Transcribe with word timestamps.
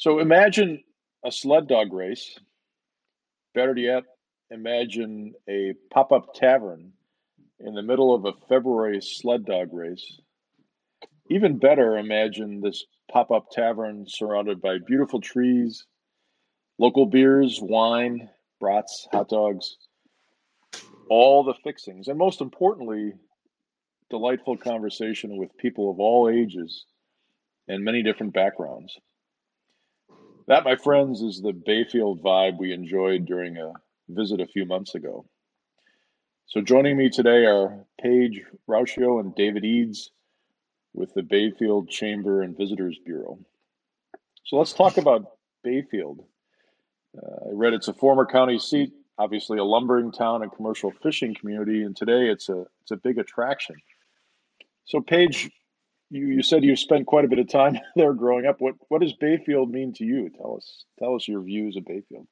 So 0.00 0.18
imagine 0.18 0.82
a 1.22 1.30
sled 1.30 1.68
dog 1.68 1.92
race. 1.92 2.38
Better 3.54 3.76
yet, 3.76 4.04
imagine 4.50 5.34
a 5.46 5.74
pop 5.90 6.10
up 6.10 6.32
tavern 6.34 6.94
in 7.58 7.74
the 7.74 7.82
middle 7.82 8.14
of 8.14 8.24
a 8.24 8.32
February 8.48 9.02
sled 9.02 9.44
dog 9.44 9.74
race. 9.74 10.18
Even 11.28 11.58
better, 11.58 11.98
imagine 11.98 12.62
this 12.62 12.86
pop 13.12 13.30
up 13.30 13.50
tavern 13.50 14.06
surrounded 14.08 14.62
by 14.62 14.78
beautiful 14.78 15.20
trees, 15.20 15.84
local 16.78 17.04
beers, 17.04 17.58
wine, 17.60 18.30
brats, 18.58 19.06
hot 19.12 19.28
dogs, 19.28 19.76
all 21.10 21.44
the 21.44 21.52
fixings, 21.62 22.08
and 22.08 22.16
most 22.16 22.40
importantly, 22.40 23.12
delightful 24.08 24.56
conversation 24.56 25.36
with 25.36 25.54
people 25.58 25.90
of 25.90 26.00
all 26.00 26.30
ages 26.30 26.86
and 27.68 27.84
many 27.84 28.02
different 28.02 28.32
backgrounds. 28.32 28.96
That, 30.50 30.64
my 30.64 30.74
friends, 30.74 31.22
is 31.22 31.40
the 31.40 31.52
Bayfield 31.52 32.24
vibe 32.24 32.58
we 32.58 32.72
enjoyed 32.72 33.24
during 33.24 33.56
a 33.56 33.72
visit 34.08 34.40
a 34.40 34.48
few 34.48 34.66
months 34.66 34.96
ago. 34.96 35.24
So, 36.46 36.60
joining 36.60 36.96
me 36.96 37.08
today 37.08 37.46
are 37.46 37.86
Paige 38.02 38.42
Rautio 38.68 39.20
and 39.20 39.32
David 39.36 39.62
Eades 39.62 40.10
with 40.92 41.14
the 41.14 41.22
Bayfield 41.22 41.88
Chamber 41.88 42.42
and 42.42 42.56
Visitors 42.56 42.98
Bureau. 43.06 43.38
So, 44.44 44.56
let's 44.56 44.72
talk 44.72 44.96
about 44.96 45.30
Bayfield. 45.62 46.24
Uh, 47.16 47.50
I 47.50 47.52
read 47.52 47.72
it's 47.72 47.86
a 47.86 47.94
former 47.94 48.26
county 48.26 48.58
seat, 48.58 48.90
obviously 49.18 49.58
a 49.58 49.64
lumbering 49.64 50.10
town 50.10 50.42
and 50.42 50.50
commercial 50.50 50.90
fishing 51.00 51.32
community, 51.32 51.84
and 51.84 51.96
today 51.96 52.28
it's 52.28 52.48
a 52.48 52.64
it's 52.82 52.90
a 52.90 52.96
big 52.96 53.18
attraction. 53.18 53.76
So, 54.84 55.00
Paige, 55.00 55.48
you, 56.10 56.26
you 56.26 56.42
said 56.42 56.64
you 56.64 56.76
spent 56.76 57.06
quite 57.06 57.24
a 57.24 57.28
bit 57.28 57.38
of 57.38 57.48
time 57.48 57.78
there 57.96 58.12
growing 58.12 58.46
up. 58.46 58.60
What 58.60 58.74
what 58.88 59.00
does 59.00 59.12
Bayfield 59.12 59.70
mean 59.70 59.92
to 59.94 60.04
you? 60.04 60.30
Tell 60.30 60.56
us 60.56 60.84
tell 60.98 61.14
us 61.14 61.26
your 61.26 61.40
views 61.40 61.76
of 61.76 61.84
Bayfield. 61.84 62.26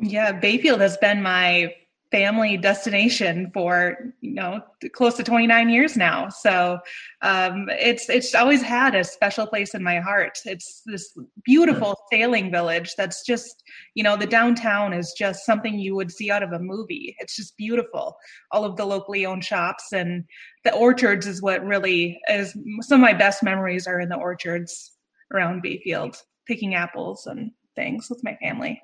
Yeah, 0.00 0.32
Bayfield 0.32 0.80
has 0.80 0.96
been 0.96 1.22
my 1.22 1.74
family 2.10 2.56
destination 2.56 3.50
for 3.52 4.14
you 4.20 4.32
know 4.32 4.60
close 4.92 5.14
to 5.16 5.22
29 5.22 5.68
years 5.68 5.96
now. 5.96 6.28
So 6.28 6.78
um, 7.22 7.68
it's 7.70 8.08
it's 8.08 8.34
always 8.34 8.62
had 8.62 8.94
a 8.94 9.04
special 9.04 9.46
place 9.46 9.74
in 9.74 9.82
my 9.82 10.00
heart. 10.00 10.38
It's 10.44 10.82
this 10.86 11.16
beautiful 11.44 11.96
sailing 12.10 12.50
village 12.50 12.94
that's 12.96 13.24
just 13.24 13.62
you 13.94 14.02
know 14.02 14.16
the 14.16 14.26
downtown 14.26 14.92
is 14.92 15.14
just 15.16 15.44
something 15.44 15.78
you 15.78 15.94
would 15.94 16.10
see 16.10 16.30
out 16.30 16.42
of 16.42 16.52
a 16.52 16.58
movie. 16.58 17.14
It's 17.18 17.36
just 17.36 17.56
beautiful. 17.56 18.16
All 18.52 18.64
of 18.64 18.76
the 18.76 18.86
locally 18.86 19.26
owned 19.26 19.44
shops 19.44 19.92
and 19.92 20.24
the 20.64 20.74
orchards 20.74 21.26
is 21.26 21.42
what 21.42 21.64
really 21.64 22.20
is 22.28 22.56
some 22.80 23.00
of 23.00 23.02
my 23.02 23.14
best 23.14 23.42
memories 23.42 23.86
are 23.86 24.00
in 24.00 24.08
the 24.08 24.16
orchards 24.16 24.92
around 25.32 25.62
bayfield 25.62 26.16
picking 26.46 26.74
apples 26.74 27.26
and 27.26 27.50
things 27.76 28.08
with 28.08 28.22
my 28.24 28.36
family 28.42 28.80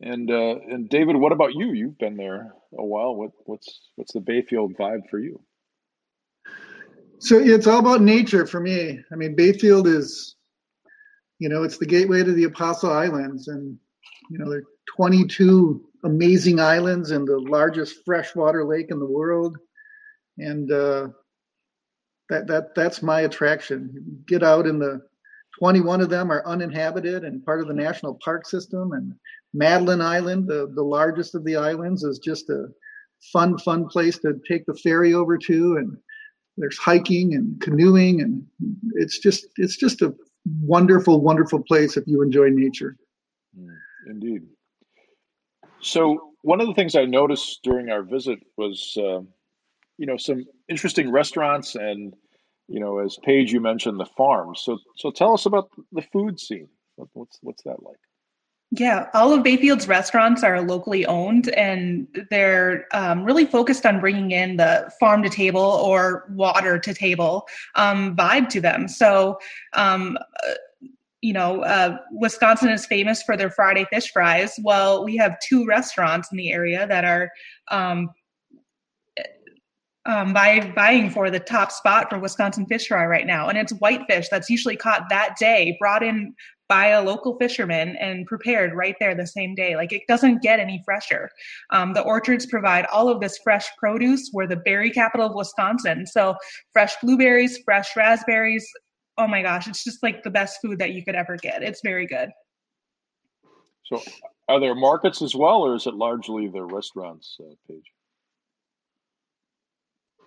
and 0.00 0.30
uh, 0.30 0.56
and 0.68 0.88
David, 0.88 1.16
what 1.16 1.32
about 1.32 1.54
you? 1.54 1.72
You've 1.72 1.98
been 1.98 2.16
there 2.16 2.52
a 2.76 2.84
while. 2.84 3.14
What 3.14 3.30
what's 3.46 3.80
what's 3.96 4.12
the 4.12 4.20
Bayfield 4.20 4.74
vibe 4.78 5.08
for 5.10 5.18
you? 5.18 5.40
So 7.20 7.38
it's 7.38 7.66
all 7.66 7.80
about 7.80 8.00
nature 8.00 8.46
for 8.46 8.60
me. 8.60 9.00
I 9.12 9.16
mean, 9.16 9.34
Bayfield 9.34 9.88
is, 9.88 10.36
you 11.40 11.48
know, 11.48 11.64
it's 11.64 11.78
the 11.78 11.86
gateway 11.86 12.22
to 12.22 12.32
the 12.32 12.44
Apostle 12.44 12.92
Islands, 12.92 13.48
and 13.48 13.76
you 14.30 14.38
know 14.38 14.48
there 14.48 14.60
are 14.60 14.96
22 14.96 15.84
amazing 16.04 16.60
islands 16.60 17.10
and 17.10 17.26
the 17.26 17.38
largest 17.38 17.96
freshwater 18.04 18.64
lake 18.64 18.86
in 18.90 19.00
the 19.00 19.10
world, 19.10 19.56
and 20.38 20.70
uh, 20.70 21.08
that 22.28 22.46
that 22.46 22.74
that's 22.76 23.02
my 23.02 23.22
attraction. 23.22 24.22
Get 24.28 24.44
out 24.44 24.68
in 24.68 24.78
the 24.78 25.00
21 25.58 26.00
of 26.00 26.08
them 26.08 26.30
are 26.30 26.46
uninhabited 26.46 27.24
and 27.24 27.44
part 27.44 27.60
of 27.60 27.68
the 27.68 27.74
national 27.74 28.18
park 28.22 28.46
system 28.46 28.92
and 28.92 29.14
Madeline 29.54 30.00
Island, 30.00 30.46
the, 30.46 30.70
the 30.74 30.82
largest 30.82 31.34
of 31.34 31.44
the 31.44 31.56
islands, 31.56 32.02
is 32.04 32.18
just 32.18 32.48
a 32.50 32.68
fun, 33.32 33.58
fun 33.58 33.88
place 33.88 34.18
to 34.18 34.34
take 34.46 34.66
the 34.66 34.74
ferry 34.74 35.14
over 35.14 35.38
to. 35.38 35.76
And 35.76 35.96
there's 36.56 36.78
hiking 36.78 37.34
and 37.34 37.60
canoeing, 37.60 38.20
and 38.20 38.44
it's 38.94 39.18
just 39.18 39.46
it's 39.56 39.76
just 39.76 40.02
a 40.02 40.14
wonderful, 40.60 41.20
wonderful 41.20 41.62
place 41.62 41.96
if 41.96 42.04
you 42.06 42.22
enjoy 42.22 42.48
nature. 42.50 42.96
Mm, 43.58 43.76
indeed. 44.08 44.42
So 45.80 46.32
one 46.42 46.60
of 46.60 46.66
the 46.66 46.74
things 46.74 46.96
I 46.96 47.04
noticed 47.04 47.60
during 47.62 47.90
our 47.90 48.02
visit 48.02 48.40
was, 48.56 48.96
uh, 48.96 49.20
you 49.96 50.06
know, 50.06 50.16
some 50.16 50.44
interesting 50.68 51.10
restaurants 51.10 51.74
and, 51.74 52.14
you 52.68 52.80
know, 52.80 52.98
as 52.98 53.18
Paige 53.24 53.52
you 53.52 53.60
mentioned, 53.60 53.98
the 53.98 54.06
farms. 54.06 54.60
So 54.62 54.78
so 54.96 55.10
tell 55.10 55.32
us 55.32 55.46
about 55.46 55.70
the 55.92 56.02
food 56.02 56.38
scene. 56.38 56.68
What's 57.14 57.38
what's 57.42 57.62
that 57.64 57.82
like? 57.82 57.96
Yeah, 58.70 59.08
all 59.14 59.32
of 59.32 59.42
Bayfield's 59.42 59.88
restaurants 59.88 60.42
are 60.42 60.60
locally 60.60 61.06
owned 61.06 61.48
and 61.50 62.06
they're 62.30 62.84
um, 62.92 63.24
really 63.24 63.46
focused 63.46 63.86
on 63.86 63.98
bringing 63.98 64.30
in 64.32 64.58
the 64.58 64.92
farm 65.00 65.22
to 65.22 65.30
table 65.30 65.60
or 65.60 66.26
water 66.34 66.78
to 66.78 66.92
table 66.92 67.48
um, 67.76 68.14
vibe 68.14 68.50
to 68.50 68.60
them. 68.60 68.86
So, 68.86 69.38
um, 69.72 70.18
uh, 70.46 70.54
you 71.22 71.32
know, 71.32 71.62
uh, 71.62 71.96
Wisconsin 72.12 72.68
is 72.68 72.84
famous 72.84 73.22
for 73.22 73.38
their 73.38 73.50
Friday 73.50 73.86
fish 73.90 74.12
fries. 74.12 74.58
Well, 74.62 75.02
we 75.02 75.16
have 75.16 75.38
two 75.40 75.64
restaurants 75.64 76.30
in 76.30 76.36
the 76.36 76.52
area 76.52 76.86
that 76.86 77.04
are 77.04 77.30
um, 80.08 80.32
by 80.32 80.60
vying 80.74 81.10
for 81.10 81.30
the 81.30 81.38
top 81.38 81.70
spot 81.70 82.08
for 82.08 82.18
Wisconsin 82.18 82.66
fish 82.66 82.88
fry 82.88 83.04
right 83.06 83.26
now. 83.26 83.48
And 83.48 83.58
it's 83.58 83.72
whitefish 83.72 84.28
that's 84.30 84.50
usually 84.50 84.76
caught 84.76 85.04
that 85.10 85.36
day, 85.38 85.76
brought 85.78 86.02
in 86.02 86.34
by 86.66 86.88
a 86.88 87.02
local 87.02 87.38
fisherman 87.38 87.96
and 87.96 88.26
prepared 88.26 88.74
right 88.74 88.96
there 89.00 89.14
the 89.14 89.26
same 89.26 89.54
day. 89.54 89.76
Like 89.76 89.92
it 89.92 90.02
doesn't 90.08 90.42
get 90.42 90.60
any 90.60 90.82
fresher. 90.84 91.30
Um, 91.70 91.92
the 91.94 92.02
orchards 92.02 92.46
provide 92.46 92.86
all 92.86 93.08
of 93.08 93.20
this 93.20 93.38
fresh 93.38 93.68
produce. 93.78 94.30
We're 94.32 94.46
the 94.46 94.56
berry 94.56 94.90
capital 94.90 95.26
of 95.26 95.34
Wisconsin. 95.34 96.06
So 96.06 96.36
fresh 96.72 96.94
blueberries, 97.02 97.58
fresh 97.64 97.94
raspberries. 97.96 98.66
Oh 99.18 99.26
my 99.26 99.42
gosh, 99.42 99.66
it's 99.66 99.84
just 99.84 100.02
like 100.02 100.22
the 100.22 100.30
best 100.30 100.58
food 100.62 100.78
that 100.78 100.92
you 100.92 101.04
could 101.04 101.14
ever 101.14 101.36
get. 101.36 101.62
It's 101.62 101.80
very 101.82 102.06
good. 102.06 102.30
So 103.84 104.02
are 104.48 104.60
there 104.60 104.74
markets 104.74 105.22
as 105.22 105.34
well, 105.34 105.62
or 105.62 105.74
is 105.74 105.86
it 105.86 105.94
largely 105.94 106.48
the 106.48 106.62
restaurants 106.62 107.38
uh, 107.40 107.54
Paige? 107.66 107.82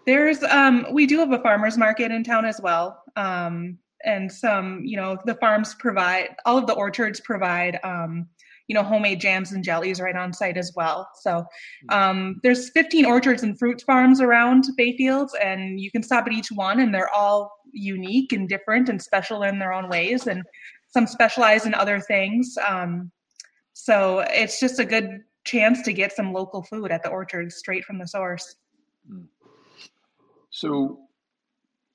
There's 0.06 0.44
um 0.44 0.88
we 0.92 1.06
do 1.06 1.20
have 1.20 1.32
a 1.32 1.40
farmers 1.40 1.78
market 1.78 2.12
in 2.12 2.24
town 2.24 2.46
as 2.46 2.60
well. 2.62 3.04
Um 3.16 3.78
and 4.04 4.32
some, 4.32 4.82
you 4.84 4.98
know, 4.98 5.18
the 5.26 5.36
farms 5.36 5.76
provide, 5.76 6.36
all 6.46 6.58
of 6.58 6.68
the 6.68 6.74
orchards 6.74 7.20
provide, 7.20 7.80
um, 7.84 8.28
you 8.68 8.76
know, 8.76 8.84
homemade 8.84 9.20
jams 9.20 9.52
and 9.52 9.64
jellies 9.64 10.00
right 10.00 10.16
on 10.16 10.32
site 10.32 10.58
as 10.58 10.72
well. 10.76 11.10
So 11.22 11.46
um, 11.90 12.40
there's 12.42 12.70
15 12.70 13.06
orchards 13.06 13.44
and 13.44 13.58
fruit 13.60 13.84
farms 13.86 14.22
around 14.22 14.66
Bayfields, 14.80 15.32
and 15.42 15.80
you 15.80 15.92
can 15.92 16.04
stop 16.04 16.26
at 16.26 16.34
each 16.34 16.52
one, 16.52 16.80
and 16.80 16.94
they're 16.94 17.14
all 17.14 17.52
unique 17.74 18.32
and 18.32 18.48
different 18.48 18.88
and 18.88 19.02
special 19.02 19.44
in 19.44 19.60
their 19.60 19.74
own 19.74 19.90
ways, 19.90 20.28
and 20.28 20.44
some 20.88 21.06
specialize 21.06 21.66
in 21.66 21.74
other 21.74 22.00
things. 22.00 22.56
Um, 22.66 23.12
so 23.74 24.20
it's 24.30 24.60
just 24.60 24.80
a 24.80 24.86
good 24.86 25.22
chance 25.44 25.82
to 25.82 25.92
get 25.92 26.14
some 26.14 26.32
local 26.32 26.64
food 26.64 26.92
at 26.92 27.04
the 27.04 27.10
orchards 27.10 27.56
straight 27.56 27.84
from 27.84 27.98
the 27.98 28.08
source. 28.08 28.56
So 30.52 31.00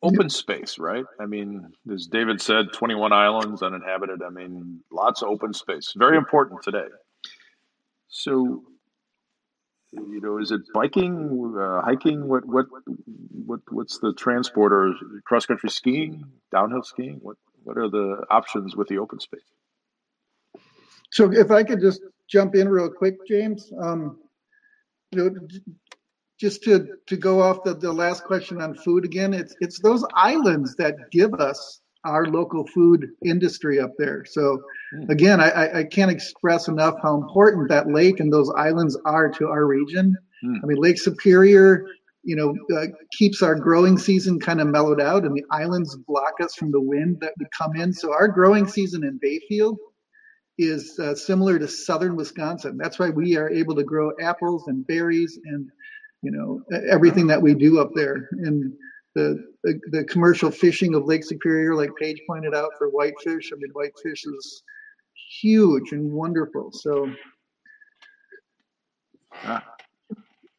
open 0.02 0.28
space, 0.30 0.78
right? 0.78 1.04
I 1.20 1.26
mean, 1.26 1.72
as 1.92 2.06
David 2.06 2.40
said, 2.40 2.72
21 2.72 3.12
islands 3.12 3.62
uninhabited. 3.62 4.22
I 4.22 4.30
mean, 4.30 4.80
lots 4.90 5.22
of 5.22 5.28
open 5.28 5.52
space. 5.52 5.92
Very 5.96 6.16
important 6.16 6.62
today. 6.62 6.88
So, 8.08 8.64
you 9.92 10.20
know, 10.20 10.38
is 10.38 10.50
it 10.50 10.62
biking, 10.74 11.54
uh, 11.58 11.82
hiking? 11.82 12.28
What, 12.28 12.46
what, 12.46 12.66
what, 13.44 13.60
what's 13.70 13.98
the 13.98 14.12
transport 14.14 14.72
or 14.72 14.94
cross 15.24 15.46
country 15.46 15.70
skiing, 15.70 16.24
downhill 16.50 16.82
skiing? 16.82 17.18
What, 17.22 17.36
what 17.62 17.76
are 17.76 17.90
the 17.90 18.24
options 18.30 18.76
with 18.76 18.88
the 18.88 18.98
open 18.98 19.20
space? 19.20 19.40
So, 21.10 21.30
if 21.32 21.50
I 21.50 21.62
could 21.62 21.80
just 21.80 22.00
jump 22.28 22.54
in 22.54 22.68
real 22.68 22.90
quick, 22.90 23.14
James. 23.26 23.72
Um, 23.80 24.18
you 25.12 25.24
know, 25.24 25.30
just 26.38 26.62
to 26.64 26.86
to 27.06 27.16
go 27.16 27.42
off 27.42 27.64
the, 27.64 27.74
the 27.74 27.92
last 27.92 28.24
question 28.24 28.60
on 28.60 28.74
food 28.74 29.04
again, 29.04 29.32
it's 29.32 29.54
it's 29.60 29.80
those 29.80 30.04
islands 30.14 30.76
that 30.76 30.94
give 31.10 31.34
us 31.34 31.80
our 32.04 32.26
local 32.26 32.66
food 32.68 33.08
industry 33.24 33.80
up 33.80 33.90
there. 33.98 34.24
So 34.24 34.62
hmm. 34.94 35.10
again, 35.10 35.40
I, 35.40 35.80
I 35.80 35.84
can't 35.84 36.10
express 36.10 36.68
enough 36.68 36.94
how 37.02 37.16
important 37.16 37.68
that 37.70 37.88
lake 37.88 38.20
and 38.20 38.32
those 38.32 38.50
islands 38.56 38.96
are 39.04 39.28
to 39.30 39.48
our 39.48 39.66
region. 39.66 40.16
Mm. 40.44 40.58
I 40.62 40.66
mean, 40.66 40.76
Lake 40.78 40.98
Superior, 40.98 41.86
you 42.22 42.36
know, 42.36 42.54
uh, 42.76 42.86
keeps 43.12 43.42
our 43.42 43.54
growing 43.54 43.98
season 43.98 44.38
kind 44.38 44.60
of 44.60 44.68
mellowed 44.68 45.00
out, 45.00 45.24
and 45.24 45.34
the 45.34 45.44
islands 45.50 45.96
block 46.06 46.34
us 46.40 46.54
from 46.54 46.70
the 46.70 46.80
wind 46.80 47.18
that 47.20 47.32
would 47.38 47.50
come 47.56 47.74
in. 47.76 47.92
So 47.92 48.12
our 48.12 48.28
growing 48.28 48.66
season 48.66 49.04
in 49.04 49.18
Bayfield 49.20 49.78
is 50.58 50.98
uh, 50.98 51.14
similar 51.14 51.58
to 51.58 51.68
southern 51.68 52.16
Wisconsin. 52.16 52.78
That's 52.78 52.98
why 52.98 53.10
we 53.10 53.36
are 53.36 53.50
able 53.50 53.74
to 53.76 53.84
grow 53.84 54.12
apples 54.20 54.68
and 54.68 54.86
berries 54.86 55.38
and 55.44 55.68
you 56.26 56.32
know 56.32 56.60
everything 56.90 57.26
that 57.28 57.40
we 57.40 57.54
do 57.54 57.78
up 57.78 57.90
there 57.94 58.28
and 58.32 58.72
the, 59.14 59.42
the, 59.64 59.80
the 59.92 60.04
commercial 60.04 60.50
fishing 60.50 60.94
of 60.94 61.06
Lake 61.06 61.24
Superior, 61.24 61.74
like 61.74 61.90
Paige 61.98 62.20
pointed 62.28 62.54
out, 62.54 62.70
for 62.76 62.88
whitefish. 62.90 63.50
I 63.52 63.56
mean, 63.56 63.70
whitefish 63.72 64.24
is 64.26 64.62
huge 65.40 65.92
and 65.92 66.12
wonderful. 66.12 66.70
So, 66.72 67.10
Ah, 69.44 69.64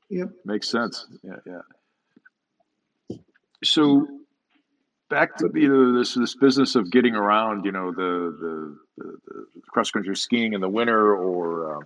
yep. 0.09 0.29
makes 0.43 0.69
sense. 0.69 1.05
Yeah, 1.23 1.35
yeah. 1.45 3.17
So 3.63 4.07
back 5.09 5.37
to 5.37 5.51
you 5.53 5.67
know 5.67 5.97
this 5.97 6.15
this 6.15 6.35
business 6.35 6.75
of 6.75 6.91
getting 6.91 7.15
around, 7.15 7.65
you 7.65 7.71
know, 7.71 7.91
the 7.91 8.35
the, 8.41 8.77
the, 8.97 9.17
the 9.25 9.61
cross 9.71 9.91
country 9.91 10.15
skiing 10.15 10.53
in 10.53 10.61
the 10.61 10.69
winter 10.69 11.15
or 11.15 11.77
uh, 11.77 11.85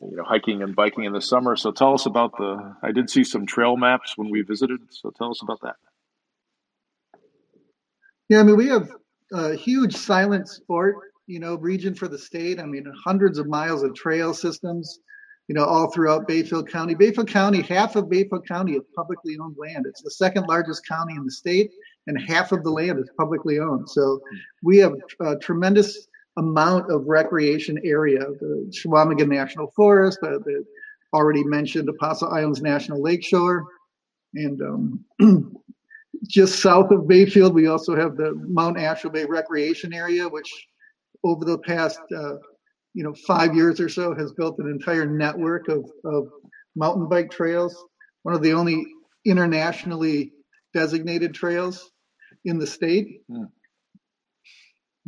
you 0.00 0.16
know 0.16 0.24
hiking 0.24 0.62
and 0.62 0.74
biking 0.74 1.04
in 1.04 1.12
the 1.12 1.20
summer. 1.20 1.56
So 1.56 1.72
tell 1.72 1.94
us 1.94 2.06
about 2.06 2.36
the. 2.36 2.76
I 2.82 2.92
did 2.92 3.10
see 3.10 3.24
some 3.24 3.46
trail 3.46 3.76
maps 3.76 4.14
when 4.16 4.30
we 4.30 4.42
visited. 4.42 4.80
So 4.90 5.10
tell 5.16 5.30
us 5.30 5.42
about 5.42 5.60
that. 5.62 5.76
Yeah, 8.28 8.40
I 8.40 8.42
mean, 8.42 8.56
we 8.56 8.68
have 8.68 8.90
a 9.32 9.54
huge 9.54 9.96
silent 9.96 10.48
sport, 10.48 10.96
you 11.26 11.40
know, 11.40 11.54
region 11.54 11.94
for 11.94 12.08
the 12.08 12.18
state. 12.18 12.60
I 12.60 12.66
mean, 12.66 12.84
hundreds 13.04 13.38
of 13.38 13.46
miles 13.46 13.82
of 13.82 13.94
trail 13.94 14.34
systems, 14.34 15.00
you 15.48 15.54
know, 15.54 15.64
all 15.64 15.90
throughout 15.90 16.28
Bayfield 16.28 16.68
County. 16.68 16.94
Bayfield 16.94 17.28
County, 17.28 17.62
half 17.62 17.96
of 17.96 18.10
Bayfield 18.10 18.46
County 18.46 18.72
is 18.72 18.82
publicly 18.94 19.36
owned 19.40 19.56
land. 19.58 19.86
It's 19.88 20.02
the 20.02 20.10
second 20.10 20.46
largest 20.46 20.86
county 20.86 21.14
in 21.14 21.24
the 21.24 21.30
state, 21.30 21.70
and 22.06 22.20
half 22.20 22.52
of 22.52 22.62
the 22.64 22.70
land 22.70 22.98
is 22.98 23.10
publicly 23.18 23.58
owned. 23.58 23.88
So 23.88 24.20
we 24.62 24.76
have 24.78 24.94
a 25.20 25.36
tremendous 25.36 26.06
amount 26.38 26.90
of 26.90 27.06
recreation 27.06 27.78
area. 27.84 28.20
The 28.40 28.70
Chequamegon 28.70 29.28
National 29.28 29.70
Forest, 29.76 30.18
uh, 30.22 30.38
the 30.44 30.64
already 31.12 31.44
mentioned 31.44 31.88
Apostle 31.88 32.28
Islands 32.28 32.62
National 32.62 33.02
Lakeshore, 33.02 33.64
and 34.34 34.60
um, 34.62 35.04
just 36.28 36.60
south 36.60 36.90
of 36.90 37.08
Bayfield, 37.08 37.54
we 37.54 37.66
also 37.66 37.96
have 37.96 38.16
the 38.16 38.34
Mount 38.46 38.76
Ashwabay 38.76 39.28
Recreation 39.28 39.92
Area, 39.92 40.28
which 40.28 40.50
over 41.24 41.44
the 41.44 41.58
past 41.58 42.00
uh, 42.16 42.34
you 42.94 43.04
know 43.04 43.14
five 43.26 43.54
years 43.54 43.80
or 43.80 43.88
so 43.88 44.14
has 44.14 44.32
built 44.32 44.58
an 44.58 44.68
entire 44.68 45.06
network 45.06 45.68
of, 45.68 45.84
of 46.04 46.28
mountain 46.76 47.08
bike 47.08 47.30
trails. 47.30 47.76
One 48.22 48.34
of 48.34 48.42
the 48.42 48.52
only 48.52 48.84
internationally 49.24 50.32
designated 50.74 51.34
trails 51.34 51.90
in 52.44 52.58
the 52.58 52.66
state. 52.66 53.22
Hmm. 53.30 53.44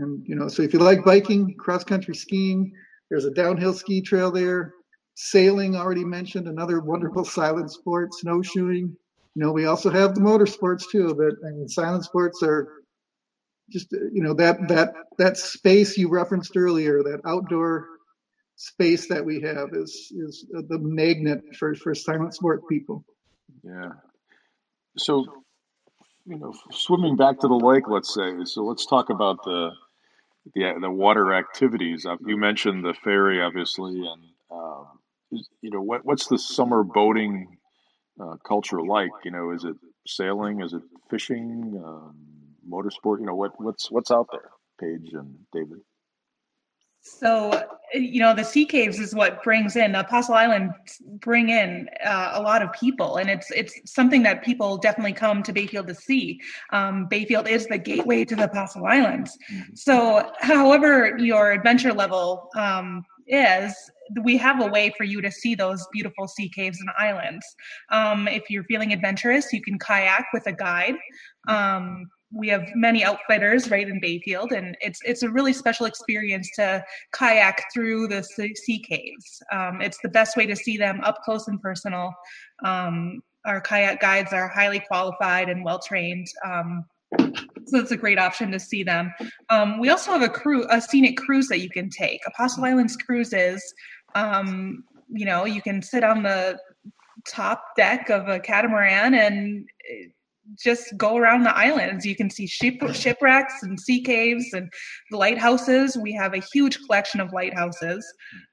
And 0.00 0.26
you 0.26 0.35
know, 0.35 0.49
so 0.49 0.62
if 0.62 0.73
you 0.73 0.79
like 0.79 1.05
biking, 1.05 1.55
cross 1.58 1.85
country 1.85 2.14
skiing, 2.14 2.73
there's 3.11 3.26
a 3.26 3.31
downhill 3.31 3.75
ski 3.75 4.00
trail 4.00 4.31
there. 4.31 4.75
Sailing, 5.14 5.76
already 5.76 6.05
mentioned, 6.05 6.49
another 6.49 6.81
wonderful 6.81 7.25
silent 7.25 7.70
sport. 7.70 8.14
Snowshoeing. 8.14 8.97
You 9.35 9.44
know, 9.44 9.52
we 9.52 9.67
also 9.67 9.91
have 9.91 10.14
the 10.14 10.20
motorsports 10.20 10.85
too, 10.91 11.14
but 11.14 11.35
I 11.47 11.52
mean, 11.52 11.69
silent 11.69 12.05
sports 12.05 12.43
are 12.43 12.69
just 13.70 13.93
you 13.93 14.23
know 14.23 14.35
that 14.35 14.69
that 14.69 14.94
that 15.19 15.37
space 15.37 15.97
you 15.97 16.08
referenced 16.08 16.56
earlier, 16.56 17.02
that 17.02 17.20
outdoor 17.26 17.87
space 18.56 19.08
that 19.08 19.25
we 19.25 19.41
have 19.41 19.69
is 19.73 20.12
is 20.12 20.47
the 20.50 20.79
magnet 20.79 21.43
for 21.58 21.75
for 21.75 21.94
silent 21.94 22.35
sport 22.35 22.62
people. 22.69 23.05
Yeah. 23.62 23.91
So 24.99 25.44
you 26.26 26.38
know, 26.38 26.55
swimming 26.70 27.17
back 27.17 27.41
to 27.41 27.49
the 27.49 27.55
lake, 27.55 27.88
let's 27.88 28.14
say. 28.14 28.44
So 28.44 28.62
let's 28.62 28.87
talk 28.87 29.11
about 29.11 29.43
the 29.44 29.70
the 30.54 30.75
the 30.81 30.90
water 30.90 31.32
activities. 31.32 32.06
You 32.26 32.37
mentioned 32.37 32.84
the 32.84 32.94
ferry, 32.94 33.40
obviously, 33.42 33.92
and 33.92 34.22
um, 34.50 34.87
you 35.60 35.70
know 35.70 35.82
what 35.82 36.04
what's 36.04 36.26
the 36.26 36.38
summer 36.38 36.82
boating 36.82 37.58
uh, 38.20 38.37
culture 38.46 38.82
like? 38.82 39.10
You 39.25 39.31
know, 39.31 39.50
is 39.52 39.64
it 39.64 39.76
sailing? 40.06 40.62
Is 40.62 40.72
it 40.72 40.82
fishing? 41.10 41.81
Um, 41.84 42.16
motorsport? 42.69 43.20
You 43.20 43.26
know, 43.26 43.34
what 43.34 43.52
what's 43.60 43.90
what's 43.90 44.10
out 44.10 44.28
there? 44.32 44.50
Paige 44.81 45.12
and 45.12 45.37
David. 45.52 45.81
So, 47.02 47.67
you 47.94 48.20
know, 48.20 48.35
the 48.35 48.44
sea 48.44 48.67
caves 48.67 48.99
is 48.99 49.14
what 49.14 49.43
brings 49.43 49.75
in 49.75 49.94
Apostle 49.94 50.35
Island, 50.35 50.70
bring 51.20 51.49
in 51.49 51.88
uh, 52.05 52.32
a 52.35 52.43
lot 52.43 52.62
of 52.62 52.73
people, 52.73 53.17
and 53.17 53.31
it's 53.31 53.50
it's 53.50 53.75
something 53.91 54.23
that 54.25 54.44
people 54.44 54.76
definitely 54.76 55.14
come 55.14 55.43
to 55.44 55.52
Bayfield 55.52 55.87
to 55.88 55.94
see. 55.94 56.41
Um, 56.73 57.06
Bayfield 57.06 57.49
is 57.49 57.67
the 57.67 57.79
gateway 57.79 58.25
to 58.26 58.37
the 58.37 58.44
Apostle 58.44 58.85
Islands. 58.85 59.37
So, 59.75 60.31
however 60.41 61.17
your 61.19 61.52
adventure 61.52 61.93
level 61.93 62.50
um, 62.55 63.05
is, 63.26 63.75
we 64.23 64.37
have 64.37 64.61
a 64.61 64.67
way 64.67 64.93
for 64.97 65.05
you 65.05 65.23
to 65.23 65.31
see 65.31 65.55
those 65.55 65.87
beautiful 65.93 66.29
sea 66.29 66.49
caves 66.49 66.81
and 66.81 66.91
islands. 66.99 67.47
Um, 67.91 68.29
if 68.29 68.50
you're 68.50 68.64
feeling 68.64 68.93
adventurous, 68.93 69.52
you 69.52 69.62
can 69.62 69.79
kayak 69.79 70.26
with 70.35 70.47
a 70.47 70.52
guide. 70.52 70.97
Um, 71.49 72.11
we 72.32 72.48
have 72.48 72.64
many 72.74 73.04
outfitters 73.04 73.70
right 73.70 73.88
in 73.88 74.00
Bayfield, 74.00 74.52
and 74.52 74.76
it's 74.80 75.00
it's 75.04 75.22
a 75.22 75.30
really 75.30 75.52
special 75.52 75.86
experience 75.86 76.48
to 76.56 76.84
kayak 77.12 77.64
through 77.72 78.08
the 78.08 78.22
sea 78.22 78.78
caves. 78.78 79.42
Um, 79.52 79.80
it's 79.80 79.98
the 80.02 80.08
best 80.08 80.36
way 80.36 80.46
to 80.46 80.56
see 80.56 80.76
them 80.76 81.00
up 81.02 81.22
close 81.24 81.48
and 81.48 81.60
personal. 81.60 82.12
Um, 82.64 83.20
our 83.44 83.60
kayak 83.60 84.00
guides 84.00 84.32
are 84.32 84.48
highly 84.48 84.80
qualified 84.80 85.48
and 85.48 85.64
well 85.64 85.80
trained. 85.80 86.26
Um, 86.44 86.84
so 87.18 87.78
it's 87.78 87.90
a 87.90 87.96
great 87.96 88.18
option 88.18 88.50
to 88.52 88.60
see 88.60 88.82
them. 88.82 89.12
Um, 89.48 89.78
we 89.78 89.90
also 89.90 90.12
have 90.12 90.22
a 90.22 90.28
crew, 90.28 90.66
a 90.70 90.80
scenic 90.80 91.16
cruise 91.16 91.48
that 91.48 91.60
you 91.60 91.70
can 91.70 91.88
take. 91.88 92.20
Apostle 92.26 92.64
Islands 92.64 92.96
cruises. 92.96 93.62
Um, 94.14 94.84
you 95.08 95.24
know, 95.24 95.44
you 95.44 95.62
can 95.62 95.82
sit 95.82 96.04
on 96.04 96.22
the 96.22 96.58
top 97.26 97.76
deck 97.76 98.10
of 98.10 98.28
a 98.28 98.38
catamaran 98.40 99.14
and 99.14 99.68
just 100.58 100.97
go 100.97 101.17
around 101.17 101.44
the 101.44 101.56
islands. 101.56 102.05
You 102.05 102.17
can 102.17 102.31
see 102.31 102.47
ship, 102.47 102.81
shipwrecks 102.93 103.62
and 103.62 103.79
sea 103.79 104.02
caves 104.02 104.52
and 104.52 104.70
lighthouses. 105.11 105.97
We 105.97 106.12
have 106.12 106.35
a 106.35 106.43
huge 106.52 106.79
collection 106.87 107.20
of 107.20 107.32
lighthouses. 107.32 108.06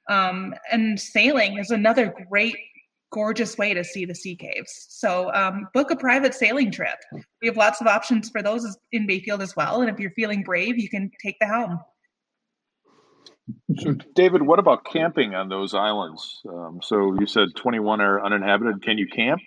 Um, 0.09 0.53
and 0.71 0.99
sailing 0.99 1.57
is 1.57 1.71
another 1.71 2.13
great, 2.29 2.57
gorgeous 3.11 3.57
way 3.57 3.73
to 3.73 3.83
see 3.83 4.05
the 4.05 4.15
sea 4.15 4.35
caves. 4.35 4.87
So 4.89 5.33
um, 5.33 5.67
book 5.73 5.91
a 5.91 5.95
private 5.95 6.33
sailing 6.33 6.71
trip. 6.71 6.97
We 7.41 7.47
have 7.47 7.57
lots 7.57 7.81
of 7.81 7.87
options 7.87 8.29
for 8.29 8.41
those 8.41 8.77
in 8.91 9.07
Bayfield 9.07 9.41
as 9.41 9.55
well. 9.55 9.81
And 9.81 9.89
if 9.89 9.99
you're 9.99 10.11
feeling 10.11 10.43
brave, 10.43 10.77
you 10.77 10.89
can 10.89 11.11
take 11.23 11.37
the 11.39 11.47
helm. 11.47 11.79
So, 13.77 13.95
David, 14.13 14.41
what 14.41 14.59
about 14.59 14.83
camping 14.85 15.33
on 15.33 15.47
those 15.47 15.73
islands? 15.73 16.41
Um, 16.49 16.79
so 16.81 17.15
you 17.19 17.27
said 17.27 17.49
21 17.55 18.01
are 18.01 18.23
uninhabited. 18.23 18.83
Can 18.83 18.97
you 18.97 19.07
camp? 19.07 19.41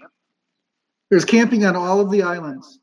There's 1.10 1.24
camping 1.24 1.64
on 1.64 1.76
all 1.76 2.00
of 2.00 2.10
the 2.10 2.22
islands. 2.22 2.78